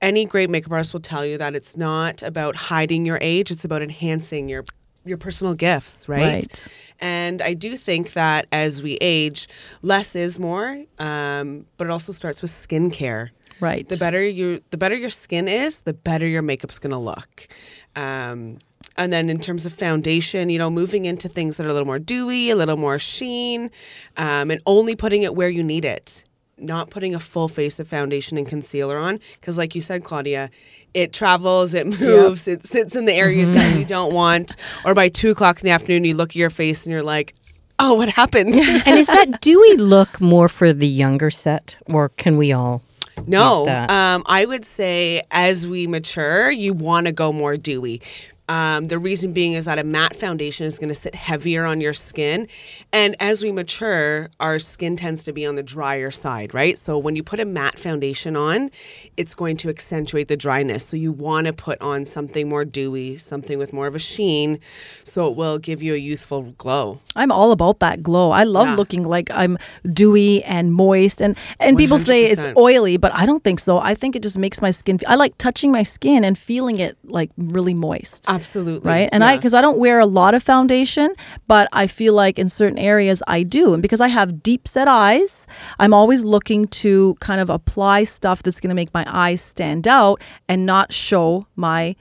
Any 0.00 0.24
great 0.26 0.50
makeup 0.50 0.72
artist 0.72 0.92
will 0.92 1.00
tell 1.00 1.24
you 1.24 1.38
that 1.38 1.54
it's 1.54 1.76
not 1.76 2.22
about 2.22 2.56
hiding 2.56 3.06
your 3.06 3.18
age, 3.20 3.50
it's 3.50 3.64
about 3.64 3.82
enhancing 3.82 4.48
your 4.48 4.64
your 5.06 5.18
personal 5.18 5.54
gifts, 5.54 6.08
right? 6.08 6.20
Right. 6.20 6.68
And 6.98 7.42
I 7.42 7.52
do 7.52 7.76
think 7.76 8.14
that 8.14 8.46
as 8.52 8.82
we 8.82 8.92
age, 9.02 9.48
less 9.82 10.16
is 10.16 10.38
more, 10.38 10.82
um, 10.98 11.66
but 11.76 11.86
it 11.86 11.90
also 11.90 12.12
starts 12.12 12.40
with 12.40 12.50
skincare 12.50 13.30
Right. 13.60 13.88
the 13.88 13.96
better 13.96 14.22
you 14.22 14.62
the 14.70 14.76
better 14.76 14.96
your 14.96 15.10
skin 15.10 15.46
is 15.48 15.80
the 15.80 15.92
better 15.92 16.26
your 16.26 16.42
makeup's 16.42 16.78
going 16.78 16.90
to 16.90 16.98
look 16.98 17.48
um, 17.96 18.58
and 18.96 19.12
then 19.12 19.28
in 19.28 19.40
terms 19.40 19.66
of 19.66 19.72
foundation 19.72 20.48
you 20.48 20.58
know 20.58 20.70
moving 20.70 21.04
into 21.04 21.28
things 21.28 21.56
that 21.56 21.66
are 21.66 21.70
a 21.70 21.72
little 21.72 21.86
more 21.86 21.98
dewy 21.98 22.50
a 22.50 22.56
little 22.56 22.76
more 22.76 22.98
sheen 22.98 23.70
um, 24.16 24.50
and 24.50 24.60
only 24.66 24.94
putting 24.96 25.22
it 25.22 25.34
where 25.34 25.48
you 25.48 25.62
need 25.62 25.84
it. 25.84 26.24
Not 26.56 26.88
putting 26.88 27.16
a 27.16 27.20
full 27.20 27.48
face 27.48 27.80
of 27.80 27.88
foundation 27.88 28.38
and 28.38 28.46
concealer 28.46 28.96
on 28.96 29.18
because 29.34 29.58
like 29.58 29.74
you 29.74 29.80
said 29.80 30.04
claudia 30.04 30.50
it 30.94 31.12
travels 31.12 31.74
it 31.74 31.86
moves 32.00 32.46
it 32.46 32.64
sits 32.66 32.94
in 32.94 33.06
the 33.06 33.12
areas 33.12 33.52
that 33.52 33.76
you 33.76 33.84
don't 33.84 34.14
want. 34.14 34.54
Or 34.84 34.94
by 34.94 35.08
two 35.08 35.30
o'clock 35.30 35.58
in 35.60 35.64
the 35.64 35.72
afternoon 35.72 36.04
you 36.04 36.14
look 36.14 36.30
at 36.30 36.36
your 36.36 36.50
face 36.50 36.84
and 36.84 36.92
you're 36.92 37.02
like 37.02 37.34
oh 37.78 37.94
what 37.94 38.08
happened? 38.08 38.54
And 38.86 38.98
is 38.98 39.06
that 39.06 39.40
dewy 39.40 39.76
look 39.76 40.20
more 40.20 40.48
for 40.48 40.72
the 40.72 40.86
younger 40.86 41.30
set, 41.30 41.76
or 41.86 42.10
can 42.10 42.36
we 42.36 42.52
all? 42.52 42.82
No, 43.26 43.66
um, 43.68 44.22
I 44.26 44.44
would 44.44 44.64
say 44.64 45.22
as 45.30 45.66
we 45.66 45.86
mature, 45.86 46.50
you 46.50 46.74
want 46.74 47.06
to 47.06 47.12
go 47.12 47.32
more 47.32 47.56
dewy. 47.56 48.02
Um, 48.48 48.84
the 48.86 48.98
reason 48.98 49.32
being 49.32 49.54
is 49.54 49.64
that 49.64 49.78
a 49.78 49.84
matte 49.84 50.16
foundation 50.16 50.66
is 50.66 50.78
going 50.78 50.90
to 50.90 50.94
sit 50.94 51.14
heavier 51.14 51.64
on 51.64 51.80
your 51.80 51.94
skin. 51.94 52.46
And 52.92 53.16
as 53.18 53.42
we 53.42 53.50
mature, 53.52 54.28
our 54.38 54.58
skin 54.58 54.96
tends 54.96 55.24
to 55.24 55.32
be 55.32 55.46
on 55.46 55.54
the 55.54 55.62
drier 55.62 56.10
side, 56.10 56.52
right? 56.52 56.76
So 56.76 56.98
when 56.98 57.16
you 57.16 57.22
put 57.22 57.40
a 57.40 57.46
matte 57.46 57.78
foundation 57.78 58.36
on, 58.36 58.70
it's 59.16 59.34
going 59.34 59.56
to 59.58 59.70
accentuate 59.70 60.28
the 60.28 60.36
dryness. 60.36 60.84
So 60.84 60.96
you 60.98 61.10
want 61.10 61.46
to 61.46 61.54
put 61.54 61.80
on 61.80 62.04
something 62.04 62.46
more 62.48 62.66
dewy, 62.66 63.16
something 63.16 63.58
with 63.58 63.72
more 63.72 63.86
of 63.86 63.94
a 63.94 63.98
sheen, 63.98 64.58
so 65.04 65.26
it 65.26 65.36
will 65.36 65.58
give 65.58 65.82
you 65.82 65.94
a 65.94 65.98
youthful 65.98 66.52
glow. 66.58 67.00
I'm 67.16 67.32
all 67.32 67.50
about 67.50 67.80
that 67.80 68.02
glow. 68.02 68.30
I 68.30 68.44
love 68.44 68.66
Yeah. 68.68 68.74
looking 68.76 69.04
like 69.04 69.30
I'm 69.30 69.56
dewy 69.90 70.42
and 70.44 70.72
moist 70.72 71.22
and 71.22 71.36
and 71.60 71.78
people 71.78 71.98
say 71.98 72.24
it's 72.24 72.42
oily, 72.56 72.98
but 72.98 73.14
I 73.14 73.24
don't 73.24 73.42
think 73.42 73.60
so. 73.60 73.78
I 73.78 73.94
think 73.94 74.16
it 74.16 74.22
just 74.22 74.36
makes 74.36 74.60
my 74.60 74.70
skin 74.70 74.98
I 75.08 75.14
like 75.14 75.36
touching 75.38 75.72
my 75.72 75.82
skin 75.82 76.24
and 76.24 76.36
feeling 76.36 76.78
it 76.78 76.96
like 77.04 77.30
really 77.38 77.74
moist. 77.74 78.24
Absolutely. 78.34 78.88
Right? 78.88 79.08
And 79.12 79.22
I 79.24 79.38
cuz 79.38 79.54
I 79.54 79.60
don't 79.60 79.78
wear 79.78 79.98
a 80.00 80.06
lot 80.06 80.34
of 80.34 80.42
foundation, 80.42 81.14
but 81.46 81.68
I 81.72 81.86
feel 81.86 82.14
like 82.14 82.38
in 82.38 82.48
certain 82.48 82.78
areas 82.78 83.22
I 83.26 83.42
do. 83.42 83.72
And 83.74 83.82
because 83.82 84.00
I 84.00 84.08
have 84.08 84.42
deep 84.42 84.66
set 84.68 84.88
eyes, 84.88 85.46
I'm 85.78 85.94
always 85.94 86.24
looking 86.24 86.66
to 86.82 87.14
kind 87.20 87.40
of 87.40 87.48
apply 87.50 88.04
stuff 88.04 88.42
that's 88.42 88.60
going 88.60 88.74
to 88.76 88.80
make 88.82 88.92
my 88.94 89.04
eyes 89.08 89.40
stand 89.40 89.86
out 89.88 90.20
and 90.48 90.66
not 90.66 90.92
show 90.92 91.46
my 91.56 91.94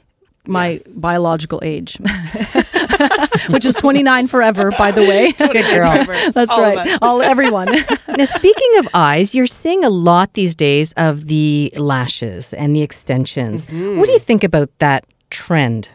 my 0.45 0.71
Yes. 0.71 0.83
biological 1.07 1.61
age, 1.63 1.97
which 3.49 3.65
is 3.65 3.75
29 3.75 4.27
forever, 4.27 4.71
by 4.77 4.91
the 4.91 5.01
way. 5.01 5.31
Good 5.37 5.65
girl. 5.73 5.93
That's 6.33 6.51
All 6.51 6.63
of 6.63 6.75
right. 6.75 6.97
All 7.01 7.21
everyone. 7.21 7.69
Now, 8.17 8.23
speaking 8.25 8.71
of 8.79 8.87
eyes, 8.93 9.33
you're 9.33 9.47
seeing 9.47 9.85
a 9.85 9.89
lot 9.89 10.33
these 10.33 10.55
days 10.55 10.91
of 10.97 11.27
the 11.27 11.71
lashes 11.77 12.53
and 12.53 12.75
the 12.75 12.81
extensions. 12.81 13.65
Mm-hmm. 13.65 13.97
What 13.99 14.07
do 14.07 14.11
you 14.11 14.19
think 14.19 14.43
about 14.43 14.69
that 14.79 15.05
trend? 15.29 15.89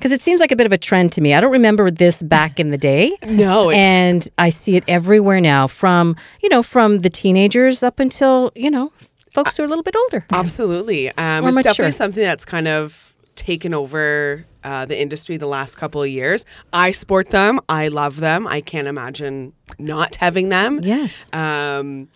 Because 0.00 0.12
it 0.12 0.22
seems 0.22 0.40
like 0.40 0.50
a 0.50 0.56
bit 0.56 0.64
of 0.64 0.72
a 0.72 0.78
trend 0.78 1.12
to 1.12 1.20
me. 1.20 1.34
I 1.34 1.42
don't 1.42 1.52
remember 1.52 1.90
this 1.90 2.22
back 2.22 2.58
in 2.58 2.70
the 2.70 2.78
day. 2.78 3.12
No, 3.28 3.68
and 3.70 4.26
I 4.38 4.48
see 4.48 4.76
it 4.76 4.84
everywhere 4.88 5.40
now, 5.42 5.66
from 5.66 6.16
you 6.42 6.48
know, 6.48 6.62
from 6.62 6.98
the 7.00 7.10
teenagers 7.10 7.82
up 7.82 8.00
until 8.00 8.50
you 8.56 8.70
know, 8.70 8.92
folks 9.34 9.56
who 9.56 9.62
are 9.62 9.66
a 9.66 9.68
little 9.68 9.84
bit 9.84 9.94
older. 9.96 10.24
Absolutely. 10.30 11.08
Um, 11.10 11.44
it's 11.46 11.54
mature. 11.54 11.62
definitely 11.70 11.92
something 11.92 12.22
that's 12.24 12.44
kind 12.46 12.66
of 12.66 13.14
taken 13.36 13.72
over 13.74 14.44
uh, 14.64 14.84
the 14.86 14.98
industry 15.00 15.36
the 15.36 15.46
last 15.46 15.76
couple 15.76 16.02
of 16.02 16.08
years. 16.08 16.44
I 16.72 16.90
sport 16.92 17.28
them. 17.28 17.60
I 17.68 17.88
love 17.88 18.16
them. 18.20 18.46
I 18.46 18.60
can't 18.62 18.88
imagine 18.88 19.52
not 19.78 20.16
having 20.16 20.48
them. 20.48 20.80
Yes. 20.82 21.32
Um, 21.34 22.08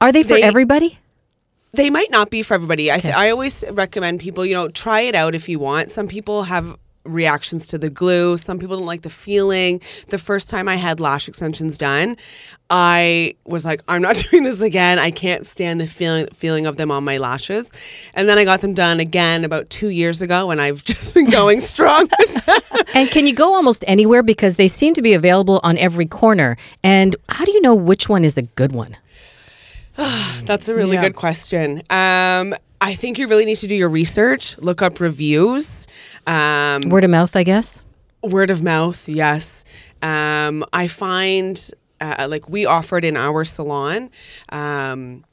Are 0.00 0.10
they 0.12 0.22
for 0.24 0.30
they- 0.34 0.42
everybody? 0.42 0.98
they 1.74 1.90
might 1.90 2.10
not 2.10 2.30
be 2.30 2.42
for 2.42 2.54
everybody. 2.54 2.90
I, 2.90 2.98
th- 2.98 3.14
I 3.14 3.30
always 3.30 3.62
recommend 3.70 4.20
people, 4.20 4.44
you 4.44 4.54
know, 4.54 4.68
try 4.68 5.02
it 5.02 5.14
out 5.14 5.34
if 5.34 5.48
you 5.48 5.58
want. 5.58 5.90
Some 5.90 6.08
people 6.08 6.44
have 6.44 6.76
reactions 7.08 7.66
to 7.68 7.78
the 7.78 7.90
glue. 7.90 8.36
Some 8.38 8.58
people 8.58 8.76
don't 8.76 8.86
like 8.86 9.02
the 9.02 9.10
feeling. 9.10 9.80
The 10.08 10.18
first 10.18 10.48
time 10.50 10.68
I 10.68 10.76
had 10.76 11.00
lash 11.00 11.28
extensions 11.28 11.78
done, 11.78 12.16
I 12.70 13.34
was 13.44 13.64
like, 13.64 13.82
I'm 13.88 14.02
not 14.02 14.16
doing 14.30 14.42
this 14.44 14.60
again. 14.62 14.98
I 14.98 15.10
can't 15.10 15.46
stand 15.46 15.80
the 15.80 15.86
feeling 15.86 16.26
feeling 16.34 16.66
of 16.66 16.76
them 16.76 16.90
on 16.90 17.04
my 17.04 17.18
lashes. 17.18 17.72
And 18.14 18.28
then 18.28 18.38
I 18.38 18.44
got 18.44 18.60
them 18.60 18.74
done 18.74 19.00
again 19.00 19.44
about 19.44 19.70
two 19.70 19.88
years 19.88 20.20
ago, 20.22 20.50
and 20.50 20.60
I've 20.60 20.84
just 20.92 21.14
been 21.14 21.30
going 21.30 21.60
strong. 21.60 22.08
And 22.94 23.10
can 23.10 23.26
you 23.26 23.34
go 23.34 23.54
almost 23.54 23.84
anywhere 23.86 24.22
because 24.22 24.56
they 24.56 24.66
seem 24.66 24.94
to 24.94 25.02
be 25.02 25.12
available 25.12 25.60
on 25.62 25.76
every 25.78 26.06
corner? 26.06 26.56
And 26.82 27.14
how 27.28 27.44
do 27.44 27.52
you 27.52 27.60
know 27.60 27.74
which 27.74 28.08
one 28.08 28.24
is 28.24 28.36
a 28.38 28.42
good 28.42 28.72
one? 28.72 28.96
That's 29.96 30.68
a 30.68 30.74
really 30.74 30.94
Yeah. 30.94 31.02
good 31.02 31.14
question. 31.16 31.82
Um, 31.90 32.54
I 32.90 32.94
think 32.94 33.18
you 33.18 33.26
really 33.28 33.44
need 33.44 33.56
to 33.58 33.68
do 33.68 33.74
your 33.74 33.88
research, 33.90 34.56
look 34.58 34.80
up 34.82 34.98
reviews. 35.00 35.86
Um, 36.26 36.88
Word 36.88 37.04
of 37.04 37.10
mouth, 37.10 37.34
I 37.36 37.42
guess. 37.42 37.80
word 38.22 38.50
of 38.50 38.60
mouth 38.62 39.08
yes 39.08 39.64
um, 40.02 40.64
i 40.72 40.88
find 40.88 41.70
uh, 42.00 42.26
like 42.28 42.48
we 42.48 42.66
offer 42.66 42.98
it 42.98 43.04
in 43.04 43.16
our 43.16 43.44
salon 43.44 44.10
um, 44.50 45.24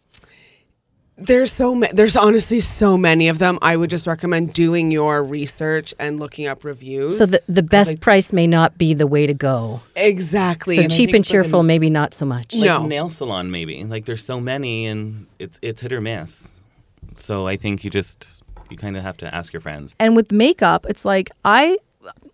there's 1.17 1.51
so 1.51 1.73
ma- 1.73 1.87
there's 1.93 2.15
honestly 2.15 2.59
so 2.59 2.95
many 2.97 3.27
of 3.27 3.39
them 3.39 3.57
i 3.61 3.75
would 3.75 3.89
just 3.89 4.05
recommend 4.05 4.53
doing 4.53 4.91
your 4.91 5.23
research 5.23 5.93
and 5.97 6.19
looking 6.19 6.45
up 6.45 6.63
reviews 6.63 7.17
So 7.17 7.25
the, 7.25 7.41
the 7.47 7.63
best 7.63 7.99
price 8.01 8.31
may 8.31 8.47
not 8.47 8.77
be 8.77 8.93
the 8.93 9.07
way 9.07 9.25
to 9.25 9.33
go. 9.33 9.81
exactly 9.95 10.75
So 10.75 10.83
And 10.83 10.91
cheap 10.91 11.09
and 11.09 11.25
for 11.25 11.27
the- 11.27 11.31
cheerful, 11.31 11.63
maybe 11.63 11.89
not 11.89 12.13
so 12.13 12.25
much. 12.25 12.53
like 12.53 12.65
No. 12.65 12.85
nail 12.85 13.09
salon 13.09 13.49
maybe 13.49 13.83
like 13.85 14.05
there's 14.05 14.23
so 14.25 14.39
many 14.39 14.85
and 14.85 15.25
it's 15.39 15.57
it's 15.61 15.81
hit 15.81 15.91
or 15.91 16.01
miss 16.01 16.49
so 17.23 17.47
i 17.47 17.55
think 17.55 17.83
you 17.83 17.89
just 17.89 18.27
you 18.69 18.77
kind 18.77 18.97
of 18.97 19.03
have 19.03 19.17
to 19.17 19.33
ask 19.33 19.53
your 19.53 19.61
friends 19.61 19.95
and 19.99 20.15
with 20.15 20.31
makeup, 20.31 20.85
it's 20.89 21.05
like 21.05 21.29
I 21.43 21.77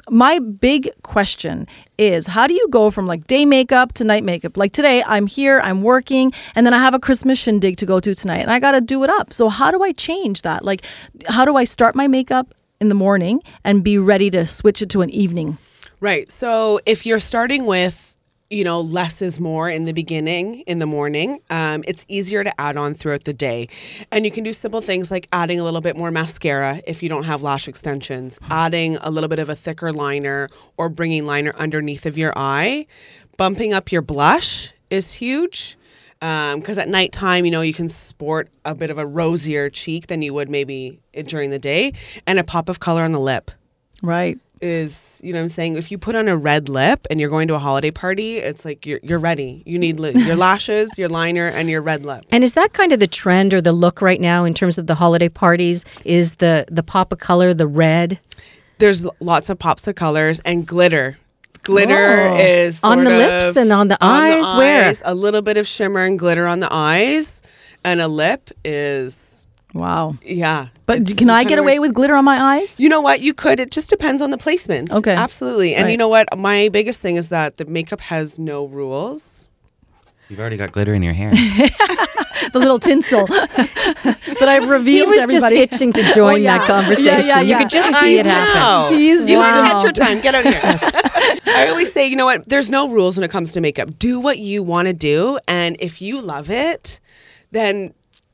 my 0.09 0.39
big 0.39 0.89
question 1.03 1.67
is 1.97 2.25
how 2.25 2.47
do 2.47 2.53
you 2.53 2.67
go 2.69 2.89
from 2.89 3.07
like 3.07 3.27
day 3.27 3.45
makeup 3.45 3.93
to 3.93 4.03
night 4.03 4.23
makeup? 4.23 4.57
Like 4.57 4.71
today, 4.71 5.03
I'm 5.05 5.27
here, 5.27 5.59
I'm 5.61 5.83
working, 5.83 6.33
and 6.55 6.65
then 6.65 6.73
I 6.73 6.79
have 6.79 6.93
a 6.93 6.99
Christmas 6.99 7.39
shindig 7.39 7.77
to 7.77 7.85
go 7.85 7.99
to 7.99 8.13
tonight, 8.13 8.39
and 8.39 8.51
I 8.51 8.59
got 8.59 8.71
to 8.73 8.81
do 8.81 9.03
it 9.03 9.09
up. 9.09 9.33
So 9.33 9.49
how 9.49 9.71
do 9.71 9.83
I 9.83 9.91
change 9.93 10.41
that? 10.41 10.65
Like, 10.65 10.85
how 11.27 11.45
do 11.45 11.55
I 11.55 11.63
start 11.63 11.95
my 11.95 12.07
makeup 12.07 12.53
in 12.79 12.89
the 12.89 12.95
morning 12.95 13.41
and 13.63 13.83
be 13.83 13.97
ready 13.97 14.29
to 14.31 14.45
switch 14.45 14.81
it 14.81 14.89
to 14.89 15.01
an 15.01 15.09
evening? 15.11 15.57
Right. 15.99 16.29
So 16.31 16.79
if 16.85 17.05
you're 17.05 17.19
starting 17.19 17.65
with, 17.65 18.10
you 18.51 18.65
know, 18.65 18.81
less 18.81 19.21
is 19.21 19.39
more 19.39 19.69
in 19.69 19.85
the 19.85 19.93
beginning, 19.93 20.59
in 20.61 20.79
the 20.79 20.85
morning, 20.85 21.39
um, 21.49 21.85
it's 21.87 22.05
easier 22.09 22.43
to 22.43 22.61
add 22.61 22.75
on 22.75 22.93
throughout 22.93 23.23
the 23.23 23.33
day. 23.33 23.69
And 24.11 24.25
you 24.25 24.31
can 24.31 24.43
do 24.43 24.51
simple 24.51 24.81
things 24.81 25.09
like 25.09 25.27
adding 25.31 25.57
a 25.59 25.63
little 25.63 25.79
bit 25.79 25.95
more 25.95 26.11
mascara 26.11 26.81
if 26.85 27.01
you 27.01 27.07
don't 27.07 27.23
have 27.23 27.41
lash 27.41 27.69
extensions, 27.69 28.37
adding 28.49 28.97
a 28.97 29.09
little 29.09 29.29
bit 29.29 29.39
of 29.39 29.47
a 29.47 29.55
thicker 29.55 29.93
liner 29.93 30.49
or 30.75 30.89
bringing 30.89 31.25
liner 31.25 31.53
underneath 31.55 32.05
of 32.05 32.17
your 32.17 32.33
eye. 32.35 32.87
Bumping 33.37 33.71
up 33.73 33.89
your 33.89 34.01
blush 34.01 34.73
is 34.89 35.13
huge. 35.13 35.77
Because 36.19 36.77
at 36.77 36.89
nighttime, 36.89 37.45
you 37.45 37.51
know, 37.51 37.61
you 37.61 37.73
can 37.73 37.87
sport 37.87 38.49
a 38.65 38.75
bit 38.75 38.89
of 38.89 38.97
a 38.97 39.07
rosier 39.07 39.69
cheek 39.69 40.07
than 40.07 40.21
you 40.21 40.33
would 40.33 40.49
maybe 40.49 40.99
during 41.25 41.49
the 41.49 41.57
day, 41.57 41.93
and 42.27 42.37
a 42.37 42.43
pop 42.43 42.69
of 42.69 42.79
color 42.79 43.01
on 43.01 43.11
the 43.11 43.19
lip 43.19 43.49
Right. 44.03 44.39
Is 44.61 44.99
you 45.21 45.33
know 45.33 45.39
what 45.39 45.43
I'm 45.43 45.49
saying 45.49 45.75
if 45.75 45.91
you 45.91 45.97
put 45.97 46.15
on 46.15 46.27
a 46.27 46.35
red 46.37 46.69
lip 46.69 47.05
and 47.09 47.19
you're 47.19 47.29
going 47.29 47.47
to 47.47 47.55
a 47.55 47.59
holiday 47.59 47.91
party 47.91 48.37
it's 48.37 48.65
like 48.65 48.85
you're, 48.85 48.99
you're 49.03 49.19
ready 49.19 49.61
you 49.65 49.77
need 49.77 49.99
li- 49.99 50.13
your 50.15 50.35
lashes 50.35 50.97
your 50.97 51.09
liner 51.09 51.47
and 51.47 51.69
your 51.69 51.81
red 51.81 52.03
lip 52.05 52.23
And 52.31 52.43
is 52.43 52.53
that 52.53 52.73
kind 52.73 52.91
of 52.91 52.99
the 52.99 53.07
trend 53.07 53.53
or 53.53 53.61
the 53.61 53.71
look 53.71 54.01
right 54.01 54.19
now 54.21 54.43
in 54.45 54.53
terms 54.53 54.77
of 54.77 54.87
the 54.87 54.95
holiday 54.95 55.29
parties? 55.29 55.83
Is 56.05 56.33
the 56.33 56.65
the 56.69 56.83
pop 56.83 57.11
of 57.11 57.19
color 57.19 57.53
the 57.53 57.67
red? 57.67 58.19
there's 58.79 59.05
lots 59.19 59.49
of 59.49 59.59
pops 59.59 59.87
of 59.87 59.95
colors 59.95 60.39
and 60.45 60.65
glitter 60.65 61.17
Glitter 61.63 62.29
Oh. 62.31 62.37
is 62.39 62.79
On 62.83 63.03
the 63.03 63.11
lips 63.11 63.55
and 63.55 63.71
on 63.71 63.87
the 63.87 64.03
on 64.03 64.23
eyes? 64.23 64.45
Where? 64.57 64.87
eyes, 64.89 65.01
A 65.05 65.13
little 65.13 65.43
bit 65.43 65.57
of 65.57 65.67
shimmer 65.67 66.03
and 66.03 66.17
glitter 66.17 66.47
on 66.47 66.59
the 66.59 66.67
eyes, 66.73 67.39
and 67.83 68.01
a 68.01 68.07
lip 68.07 68.49
is 68.65 69.30
Wow. 69.73 70.15
yeah. 70.23 70.67
But 70.85 71.17
can 71.17 71.29
I 71.29 71.43
get 71.45 71.57
away 71.59 71.79
weird. 71.79 71.81
with 71.81 71.93
glitter 71.95 72.15
on 72.15 72.25
my 72.25 72.57
eyes? 72.57 72.73
You 72.77 72.89
know 72.89 72.99
what? 73.01 73.21
You 73.21 73.33
could. 73.33 73.59
It 73.59 73.71
just 73.71 73.89
depends 73.89 74.21
on 74.21 74.29
the 74.31 74.37
placement. 74.37 74.91
Okay. 74.91 75.13
Absolutely. 75.15 75.75
And 75.75 75.85
Right. 75.85 75.91
you 75.91 75.97
know 75.97 76.09
what? 76.09 76.27
My 76.37 76.67
biggest 76.69 76.99
thing 76.99 77.15
is 77.15 77.29
that 77.29 77.57
the 77.57 77.65
makeup 77.65 78.01
has 78.01 78.37
no 78.37 78.65
rules. 78.65 79.47
You've 80.29 80.39
already 80.39 80.57
got 80.57 80.71
glitter 80.71 80.93
in 80.93 81.03
your 81.03 81.13
hair. 81.13 81.31
The 82.53 82.57
little 82.57 82.79
tinsel 82.79 83.27
that 83.27 84.39
I've 84.41 84.63
He 84.63 84.69
revealed 84.69 85.09
was 85.09 85.17
to 85.17 85.23
everybody. 85.23 85.57
just 85.57 85.73
itching 85.73 85.93
to 85.93 86.01
oh, 86.09 86.13
join 86.15 86.33
Oh, 86.33 86.35
yeah. 86.37 86.57
that 86.57 86.67
conversation. 86.67 87.27
Yeah, 87.27 87.39
yeah, 87.41 87.41
You 87.41 87.57
could 87.59 87.69
just 87.69 87.93
I 87.93 88.01
see 88.01 88.17
it 88.17 88.25
happen. 88.25 88.93
know. 88.95 88.97
He's 88.97 89.29
you 89.29 89.37
wow. 89.37 89.61
had 89.63 89.83
your 89.83 89.91
time. 89.91 90.21
Get 90.21 90.33
out 90.33 90.43
of 90.47 90.51
here. 90.51 91.43
I 91.55 91.67
always 91.69 91.93
say, 91.93 92.07
you 92.07 92.15
know 92.15 92.25
what? 92.25 92.49
There's 92.49 92.71
no 92.71 92.89
rules 92.89 93.15
when 93.15 93.23
it 93.23 93.29
comes 93.29 93.51
to 93.51 93.61
makeup. 93.61 93.99
Do 93.99 94.19
what 94.19 94.39
you 94.39 94.63
want 94.63 94.87
to 94.87 94.93
do, 94.93 95.37
and 95.47 95.77
if 95.79 96.01
you 96.01 96.19
love 96.19 96.49
it, 96.49 96.99
then 97.51 97.93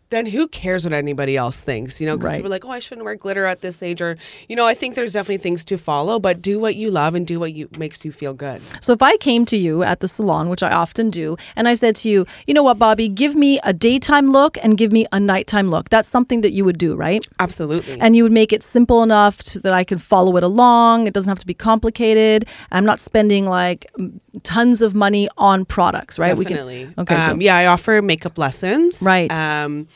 then 0.09 0.25
who 0.27 0.47
cares 0.47 0.85
what 0.85 0.93
anybody 0.93 1.35
else 1.37 1.57
thinks? 1.57 1.99
You 1.99 2.07
know, 2.07 2.15
because 2.17 2.29
Right. 2.29 2.37
people 2.37 2.47
are 2.51 2.55
like, 2.55 2.65
oh, 2.65 2.71
I 2.71 2.79
shouldn't 2.79 3.03
wear 3.05 3.15
glitter 3.15 3.45
at 3.45 3.61
this 3.61 3.81
age, 3.83 4.01
or 4.01 4.17
you 4.47 4.55
know, 4.55 4.65
I 4.65 4.73
think 4.73 4.95
there's 4.95 5.13
definitely 5.13 5.37
things 5.39 5.63
to 5.65 5.77
follow, 5.77 6.19
but 6.19 6.41
do 6.41 6.59
what 6.59 6.75
you 6.75 6.89
love 6.91 7.13
and 7.15 7.25
do 7.27 7.39
what 7.39 7.53
you 7.53 7.69
makes 7.77 8.03
you 8.05 8.11
feel 8.11 8.33
good. 8.33 8.61
So 8.81 8.93
if 8.93 9.01
I 9.01 9.17
came 9.17 9.45
to 9.45 9.57
you 9.57 9.83
at 9.83 9.99
the 9.99 10.07
salon, 10.07 10.49
which 10.49 10.63
I 10.63 10.71
often 10.71 11.09
do, 11.09 11.35
and 11.55 11.67
I 11.67 11.73
said 11.73 11.95
to 11.97 12.09
you, 12.09 12.25
you 12.45 12.53
know 12.53 12.63
what, 12.63 12.79
Bobbie, 12.79 13.09
give 13.09 13.35
me 13.35 13.59
a 13.63 13.73
daytime 13.73 14.31
look 14.31 14.57
and 14.63 14.77
give 14.77 14.91
me 14.91 15.05
a 15.11 15.19
nighttime 15.19 15.67
look. 15.69 15.89
That's 15.89 16.07
something 16.09 16.41
that 16.41 16.51
you 16.51 16.63
would 16.65 16.77
do, 16.77 16.95
right? 16.95 17.25
Absolutely. 17.39 17.99
And 17.99 18.15
you 18.15 18.23
would 18.23 18.31
make 18.31 18.53
it 18.53 18.63
simple 18.63 19.03
enough 19.03 19.43
to, 19.43 19.59
that 19.59 19.73
I 19.73 19.83
can 19.83 19.97
follow 19.97 20.37
it 20.37 20.43
along. 20.43 21.07
It 21.07 21.13
doesn't 21.13 21.29
have 21.29 21.39
to 21.39 21.45
be 21.47 21.53
complicated. 21.53 22.47
I'm 22.71 22.85
not 22.85 22.99
spending 22.99 23.45
like 23.45 23.87
tons 24.43 24.81
of 24.81 24.95
money 24.95 25.27
on 25.37 25.65
products, 25.65 26.17
right? 26.19 26.35
Definitely. 26.37 26.85
We 26.85 26.93
can, 26.93 26.99
okay. 26.99 27.19
so 27.19 27.31
Um, 27.31 27.41
yeah, 27.41 27.55
I 27.57 27.65
offer 27.65 28.01
makeup 28.01 28.37
lessons. 28.37 29.01
Right. 29.01 29.31
Um, 29.37 29.87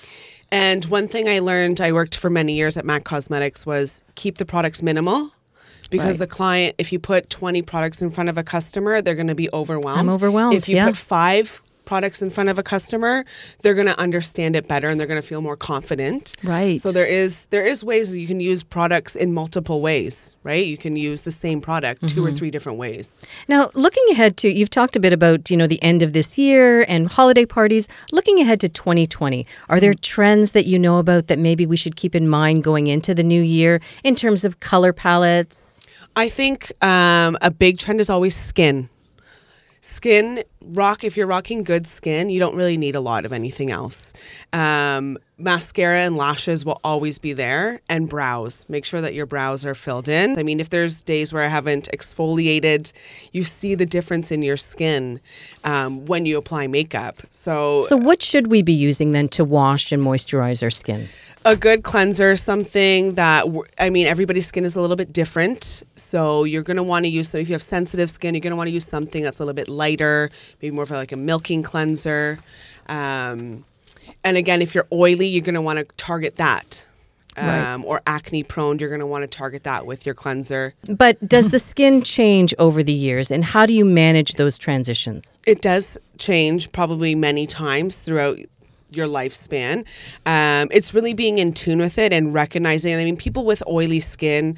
and 0.52 0.86
one 0.86 1.08
thing 1.08 1.28
I 1.30 1.40
learned, 1.40 1.80
I 1.82 1.92
worked 1.92 2.18
for 2.18 2.30
many 2.30 2.54
years 2.54 2.78
at 2.78 2.86
MAC 2.86 3.04
Cosmetics, 3.04 3.66
was 3.66 4.02
keep 4.16 4.38
the 4.38 4.46
products 4.46 4.82
minimal. 4.82 5.32
Because 5.90 6.20
Right. 6.22 6.30
the 6.30 6.34
client, 6.36 6.76
if 6.78 6.94
you 6.94 7.00
put 7.00 7.30
20 7.30 7.62
products 7.64 8.02
in 8.02 8.12
front 8.12 8.30
of 8.30 8.38
a 8.38 8.44
customer, 8.44 9.02
they're 9.02 9.16
going 9.16 9.28
to 9.28 9.36
be 9.36 9.50
overwhelmed. 9.52 10.00
I'm 10.00 10.10
overwhelmed, 10.10 10.56
If 10.56 10.70
you 10.70 10.78
yeah. 10.78 10.86
put 10.86 10.96
five 10.96 11.62
products 11.91 12.21
in 12.21 12.30
front 12.30 12.49
of 12.49 12.58
a 12.58 12.63
customer, 12.63 13.25
they're 13.62 13.73
going 13.82 13.91
to 13.95 13.99
understand 13.99 14.56
it 14.56 14.65
better 14.65 14.88
and 14.89 14.95
they're 14.97 15.12
going 15.13 15.21
to 15.21 15.27
feel 15.34 15.41
more 15.41 15.58
confident. 15.58 16.23
Right. 16.41 16.80
So 16.80 16.89
there 16.97 17.06
is 17.21 17.32
there 17.49 17.65
is 17.65 17.84
ways 17.84 18.12
that 18.12 18.19
you 18.23 18.27
can 18.34 18.39
use 18.39 18.63
products 18.63 19.13
in 19.23 19.34
multiple 19.34 19.82
ways, 19.82 20.13
right? 20.49 20.65
You 20.73 20.77
can 20.86 20.95
use 20.95 21.19
the 21.23 21.36
same 21.45 21.60
product 21.60 21.99
two 22.08 22.21
Mm-hmm. 22.21 22.27
or 22.27 22.32
three 22.32 22.51
different 22.56 22.77
ways. 22.86 23.06
Now, 23.54 23.62
looking 23.86 24.06
ahead 24.13 24.32
to, 24.41 24.47
you've 24.58 24.69
talked 24.80 24.95
a 24.95 25.01
bit 25.06 25.12
about, 25.19 25.39
you 25.51 25.58
know, 25.60 25.67
the 25.67 25.82
end 25.91 26.01
of 26.01 26.13
this 26.13 26.38
year 26.38 26.86
and 26.88 27.01
holiday 27.19 27.45
parties. 27.45 27.89
Looking 28.17 28.39
ahead 28.39 28.60
to 28.62 28.69
2020, 28.69 29.45
are 29.67 29.80
there 29.84 29.93
trends 29.93 30.51
that 30.51 30.65
you 30.71 30.77
know 30.80 30.97
about 30.97 31.27
that 31.27 31.39
maybe 31.39 31.65
we 31.65 31.75
should 31.82 31.95
keep 32.01 32.13
in 32.15 32.25
mind 32.39 32.63
going 32.63 32.88
into 32.88 33.12
the 33.13 33.23
new 33.34 33.41
year 33.41 33.82
in 34.04 34.15
terms 34.15 34.45
of 34.45 34.60
color 34.71 34.93
palettes? 34.93 35.80
I 36.15 36.30
think 36.30 36.58
um, 36.82 37.38
a 37.41 37.51
big 37.51 37.80
trend 37.84 37.99
is 37.99 38.10
always 38.10 38.36
skin. 38.36 38.88
Skin 40.02 40.44
rock. 40.64 41.04
If 41.04 41.16
you're 41.16 41.28
rocking 41.28 41.64
good 41.64 41.86
skin, 41.86 42.32
you 42.32 42.40
don't 42.40 42.56
really 42.56 42.76
need 42.76 42.96
a 42.96 43.00
lot 43.00 43.24
of 43.24 43.32
anything 43.32 43.70
else. 43.70 44.14
Um, 44.52 45.20
mascara 45.41 45.99
and 45.99 46.15
lashes 46.15 46.65
will 46.65 46.80
always 46.84 47.17
be 47.17 47.34
there, 47.34 47.82
and 47.89 48.10
brows. 48.10 48.65
Make 48.69 48.86
sure 48.86 49.01
that 49.01 49.13
your 49.13 49.25
brows 49.25 49.65
are 49.65 49.75
filled 49.75 50.08
in. 50.08 50.38
I 50.38 50.43
mean, 50.43 50.60
if 50.60 50.69
there's 50.69 51.01
days 51.04 51.34
where 51.34 51.43
I 51.43 51.47
haven't 51.47 51.89
exfoliated, 51.93 52.91
you 53.32 53.43
see 53.43 53.75
the 53.75 53.86
difference 53.86 54.32
in 54.32 54.41
your 54.41 54.58
skin 54.58 55.19
um, 55.63 56.06
when 56.06 56.25
you 56.25 56.38
apply 56.38 56.67
makeup. 56.67 57.17
So, 57.32 57.82
So, 57.84 57.97
what 57.97 58.21
should 58.21 58.47
we 58.47 58.62
be 58.62 58.73
using 58.73 59.12
then 59.12 59.27
to 59.30 59.43
wash 59.43 59.91
and 59.91 60.01
moisturize 60.01 60.63
our 60.63 60.69
skin? 60.69 61.10
a 61.43 61.56
good 61.56 61.84
cleanser, 61.84 62.36
something 62.36 63.13
that 63.13 63.45
I 63.80 63.89
mean, 63.89 64.06
everybody's 64.08 64.47
skin 64.47 64.63
is 64.65 64.75
a 64.75 64.82
little 64.82 64.95
bit 64.95 65.12
different. 65.12 65.84
So 65.95 66.43
you're 66.43 66.62
gonna 66.62 66.84
want 66.84 67.06
to 67.06 67.10
use. 67.10 67.30
So 67.30 67.38
if 67.38 67.49
you 67.49 67.54
have 67.54 67.63
sensitive 67.63 68.10
skin, 68.10 68.36
you're 68.36 68.41
gonna 68.41 68.56
want 68.56 68.67
to 68.67 68.71
use 68.71 68.86
something 68.86 69.23
that's 69.23 69.39
a 69.39 69.43
little 69.43 69.56
bit 69.56 69.67
lighter, 69.67 70.30
maybe 70.62 70.75
more 70.75 70.84
of 70.84 70.91
like 70.91 71.12
a 71.12 71.15
milking 71.17 71.63
cleanser. 71.63 72.39
Um, 72.88 73.65
and 74.24 74.38
again, 74.38 74.62
if 74.62 74.74
you're 74.76 74.88
oily, 74.92 75.28
you're 75.28 75.44
gonna 75.44 75.62
want 75.62 75.80
to 75.80 75.86
target 75.98 76.36
that. 76.38 76.86
Right. 77.38 77.74
Um, 77.74 77.86
or 77.86 78.02
acne 78.08 78.44
prone, 78.44 78.78
you're 78.80 78.90
gonna 78.90 79.08
want 79.08 79.24
to 79.24 79.28
target 79.38 79.64
that 79.64 79.86
with 79.86 80.06
your 80.06 80.14
cleanser. 80.14 80.74
But 80.90 81.26
does 81.28 81.50
the 81.52 81.60
skin 81.60 82.02
change 82.02 82.54
over 82.60 82.84
the 82.84 82.92
years 82.92 83.32
and 83.32 83.46
how 83.46 83.66
do 83.66 83.74
you 83.74 83.86
manage 83.86 84.34
those 84.34 84.58
transitions? 84.58 85.38
it 85.48 85.62
does 85.62 85.98
change 86.18 86.72
probably 86.74 87.16
many 87.16 87.48
times 87.48 87.96
throughout 87.96 88.38
your 88.92 89.08
lifespan. 89.08 89.86
Um, 90.26 90.68
it's 90.72 90.94
really 90.94 91.14
being 91.14 91.40
in 91.40 91.54
tune 91.54 91.80
with 91.80 91.98
it 91.98 92.12
and 92.12 92.34
recognizing. 92.34 92.94
I 92.96 93.06
mean, 93.06 93.16
people 93.16 93.46
with 93.46 93.64
oily 93.66 94.02
skin 94.02 94.58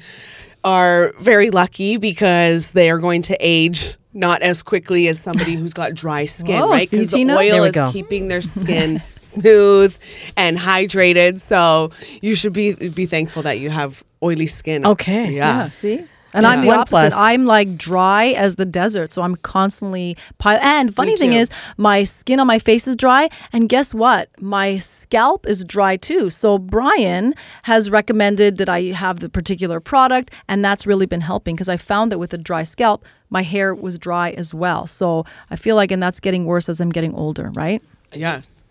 are 0.64 1.12
very 1.20 1.50
lucky 1.50 1.96
because 1.96 2.72
they 2.72 2.90
are 2.90 2.98
going 2.98 3.22
to 3.22 3.36
age 3.38 3.96
not 4.16 4.42
as 4.42 4.62
quickly 4.62 5.08
as 5.08 5.18
somebody 5.20 5.54
who's 5.54 5.74
got 5.74 5.92
dry 5.94 6.24
skin, 6.24 6.60
Whoa, 6.60 6.68
right? 6.70 6.90
Because 6.90 7.10
the 7.10 7.18
Tina? 7.18 7.36
oil 7.36 7.64
is 7.64 7.72
go. 7.74 7.90
keeping 7.92 8.28
their 8.28 8.40
skin 8.42 9.02
smooth 9.34 9.96
and 10.36 10.58
hydrated. 10.58 11.40
So 11.40 11.90
you 12.22 12.34
should 12.34 12.52
be 12.52 12.74
be 12.74 13.06
thankful 13.06 13.42
that 13.42 13.58
you 13.58 13.70
have 13.70 14.02
oily 14.22 14.46
skin. 14.46 14.86
Okay. 14.86 15.30
Yeah. 15.32 15.68
see? 15.68 16.04
And 16.36 16.42
Yeah. 16.42 16.50
I'm 16.50 16.60
the 16.62 16.66
One 16.66 16.78
opposite. 16.80 16.90
plus. 16.90 17.14
I'm 17.14 17.44
like 17.46 17.76
dry 17.78 18.24
as 18.46 18.56
the 18.56 18.64
desert, 18.64 19.12
so 19.12 19.22
I'm 19.22 19.36
constantly 19.36 20.16
pile. 20.38 20.58
And 20.62 20.92
funny 20.92 21.16
thing 21.16 21.32
is, 21.32 21.48
my 21.76 22.02
skin 22.02 22.40
on 22.40 22.48
my 22.48 22.58
face 22.58 22.88
is 22.88 22.96
dry, 22.96 23.28
and 23.52 23.68
guess 23.68 23.94
what? 23.94 24.30
My 24.40 24.78
scalp 24.78 25.46
is 25.46 25.64
dry 25.64 25.96
too. 25.96 26.30
So 26.30 26.58
Brian 26.58 27.34
has 27.62 27.88
recommended 27.88 28.56
that 28.58 28.68
I 28.68 28.80
have 29.04 29.20
the 29.20 29.28
particular 29.28 29.78
product, 29.78 30.32
and 30.48 30.64
that's 30.64 30.88
really 30.88 31.06
been 31.06 31.20
helping 31.20 31.54
because 31.54 31.68
I 31.68 31.76
found 31.76 32.10
that 32.10 32.18
with 32.18 32.34
a 32.34 32.38
dry 32.38 32.64
scalp, 32.64 33.04
my 33.30 33.42
hair 33.42 33.72
was 33.72 33.96
dry 33.96 34.30
as 34.30 34.52
well. 34.52 34.88
So 34.88 35.24
I 35.50 35.56
feel 35.56 35.76
like, 35.76 35.92
and 35.92 36.02
that's 36.02 36.18
getting 36.18 36.46
worse 36.46 36.68
as 36.68 36.80
I'm 36.80 36.90
getting 36.90 37.14
older, 37.14 37.52
right? 37.54 37.80
Yes. 38.12 38.63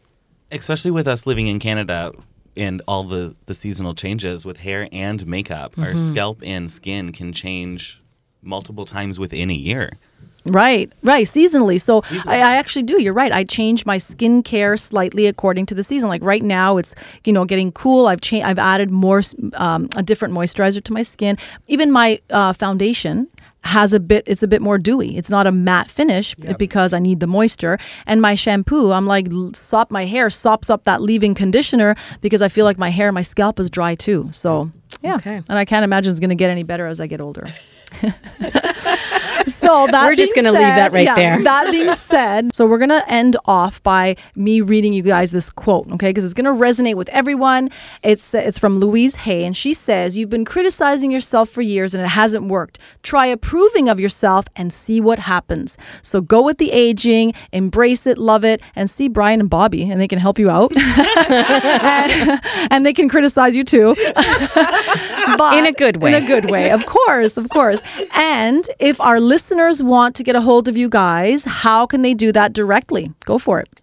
Especially 0.54 0.92
with 0.92 1.08
us 1.08 1.26
living 1.26 1.48
in 1.48 1.60
Canada 1.60 2.12
and 2.56 2.82
all 2.88 3.04
the, 3.04 3.36
the 3.48 3.54
seasonal 3.54 3.94
changes 3.94 4.46
with 4.46 4.58
hair 4.58 4.88
and 4.92 5.26
makeup, 5.26 5.78
our 5.78 5.96
scalp 5.96 6.42
and 6.44 6.70
skin 6.72 7.12
can 7.12 7.34
change 7.34 8.02
multiple 8.42 8.86
times 8.86 9.20
within 9.20 9.50
a 9.50 9.56
year. 9.56 9.98
Right, 10.46 10.92
right, 11.04 11.26
seasonally. 11.26 11.82
So 11.82 12.04
I, 12.28 12.38
I 12.40 12.56
actually 12.58 12.84
do. 12.84 13.02
You're 13.02 13.14
right. 13.14 13.32
I 13.32 13.46
change 13.46 13.86
my 13.86 13.98
skincare 13.98 14.78
slightly 14.78 15.28
according 15.28 15.68
to 15.68 15.76
the 15.76 15.84
season. 15.84 16.10
Like 16.10 16.22
right 16.22 16.44
now, 16.44 16.76
it's 16.76 16.94
you 17.24 17.32
know 17.32 17.46
getting 17.46 17.72
cool. 17.72 18.08
I've 18.08 18.20
changed. 18.20 18.46
I've 18.46 18.60
added 18.60 18.92
more 18.92 19.22
um, 19.54 19.88
a 19.96 20.04
different 20.04 20.34
moisturizer 20.34 20.84
to 20.84 20.94
my 20.94 21.02
skin. 21.02 21.38
Even 21.68 21.92
my 21.92 22.20
uh, 22.30 22.52
foundation 22.52 23.30
has 23.64 23.94
a 23.94 24.00
bit. 24.00 24.24
It's 24.28 24.44
a 24.44 24.48
bit 24.48 24.62
more 24.62 24.78
dewy. 24.78 25.18
It's 25.18 25.30
not 25.30 25.48
a 25.48 25.52
matte 25.52 25.90
finish 25.90 26.36
because 26.58 26.94
I 26.94 27.00
need 27.00 27.20
the 27.20 27.28
moisture. 27.28 27.78
And 28.06 28.22
my 28.22 28.36
shampoo, 28.36 28.92
I'm 28.92 29.06
like 29.08 29.28
sop 29.54 29.90
my 29.92 30.06
hair, 30.06 30.30
sops 30.30 30.70
up 30.70 30.84
that 30.84 31.02
leave-in 31.02 31.34
conditioner 31.36 31.96
because 32.22 32.42
I 32.42 32.48
feel 32.50 32.66
like 32.66 32.78
my 32.78 32.90
hair, 32.90 33.12
my 33.12 33.22
scalp 33.22 33.60
is 33.60 33.70
dry 33.70 33.96
too. 33.96 34.30
So 34.32 34.70
yeah, 35.02 35.16
Okay. 35.16 35.38
and 35.38 35.58
I 35.58 35.66
can't 35.66 35.84
imagine 35.84 36.12
it's 36.12 36.20
going 36.20 36.30
to 36.30 36.36
get 36.36 36.50
any 36.50 36.64
better 36.64 36.88
as 36.88 37.00
I 37.00 37.08
get 37.08 37.20
older. 37.22 37.48
so 39.64 39.88
that 39.92 40.06
We're 40.06 40.16
just 40.16 40.36
gonna 40.36 40.52
leave 40.52 40.62
that 40.62 40.92
right 40.92 41.06
yeah, 41.06 41.16
there. 41.16 41.44
That 41.44 41.72
being 41.72 41.94
said, 41.96 42.54
so 42.54 42.66
we're 42.66 42.78
gonna 42.78 43.04
end 43.08 43.38
off 43.46 43.82
by 43.84 44.16
me 44.36 44.62
reading 44.62 44.94
you 44.94 45.02
guys 45.02 45.32
this 45.32 45.50
quote, 45.50 45.92
okay? 45.94 46.10
Because 46.10 46.24
it's 46.24 46.34
gonna 46.34 46.54
resonate 46.54 46.96
with 46.96 47.10
everyone. 47.10 47.70
It's 48.04 48.34
it's 48.34 48.60
from 48.60 48.78
Louise 48.78 49.16
Hay, 49.16 49.46
and 49.46 49.56
she 49.56 49.74
says, 49.74 50.18
"You've 50.18 50.30
been 50.30 50.46
criticizing 50.46 51.12
yourself 51.12 51.50
for 51.50 51.62
years, 51.62 51.94
and 51.94 52.04
it 52.04 52.10
hasn't 52.10 52.46
worked. 52.46 52.80
Try 53.02 53.26
approving 53.28 53.90
of 53.90 54.00
yourself 54.00 54.46
and 54.56 54.72
see 54.72 55.00
what 55.00 55.20
happens. 55.20 55.78
So 56.02 56.22
go 56.22 56.42
with 56.44 56.58
the 56.58 56.72
aging, 56.72 57.34
embrace 57.52 58.06
it, 58.06 58.18
love 58.18 58.44
it, 58.44 58.62
and 58.76 58.90
see 58.90 59.08
Brian 59.08 59.40
and 59.40 59.50
Bobbie, 59.50 59.90
and 59.90 60.00
they 60.00 60.08
can 60.08 60.20
help 60.20 60.40
you 60.40 60.50
out, 60.50 60.76
and, 60.76 62.42
and 62.72 62.86
they 62.86 62.94
can 62.94 63.10
criticize 63.10 63.56
you 63.56 63.64
too." 63.64 63.96
but 65.38 65.58
In 65.58 65.66
a 65.66 65.72
good 65.72 65.98
way. 65.98 66.14
In 66.14 66.24
a 66.24 66.28
good 66.28 66.50
way, 66.50 66.72
of 66.72 66.86
course, 66.86 67.38
of 67.38 67.50
course. 67.50 67.82
And 68.16 68.68
if 68.80 69.00
our 69.02 69.20
listeners 69.20 69.53
want 69.84 70.16
to 70.16 70.24
get 70.24 70.36
a 70.36 70.42
hold 70.42 70.68
of 70.68 70.78
you 70.78 70.90
guys, 70.90 71.44
how 71.44 71.86
can 71.86 72.02
they 72.02 72.14
do 72.14 72.32
that 72.32 72.54
directly? 72.54 73.12
Go 73.26 73.38
for 73.38 73.60
it. 73.60 73.83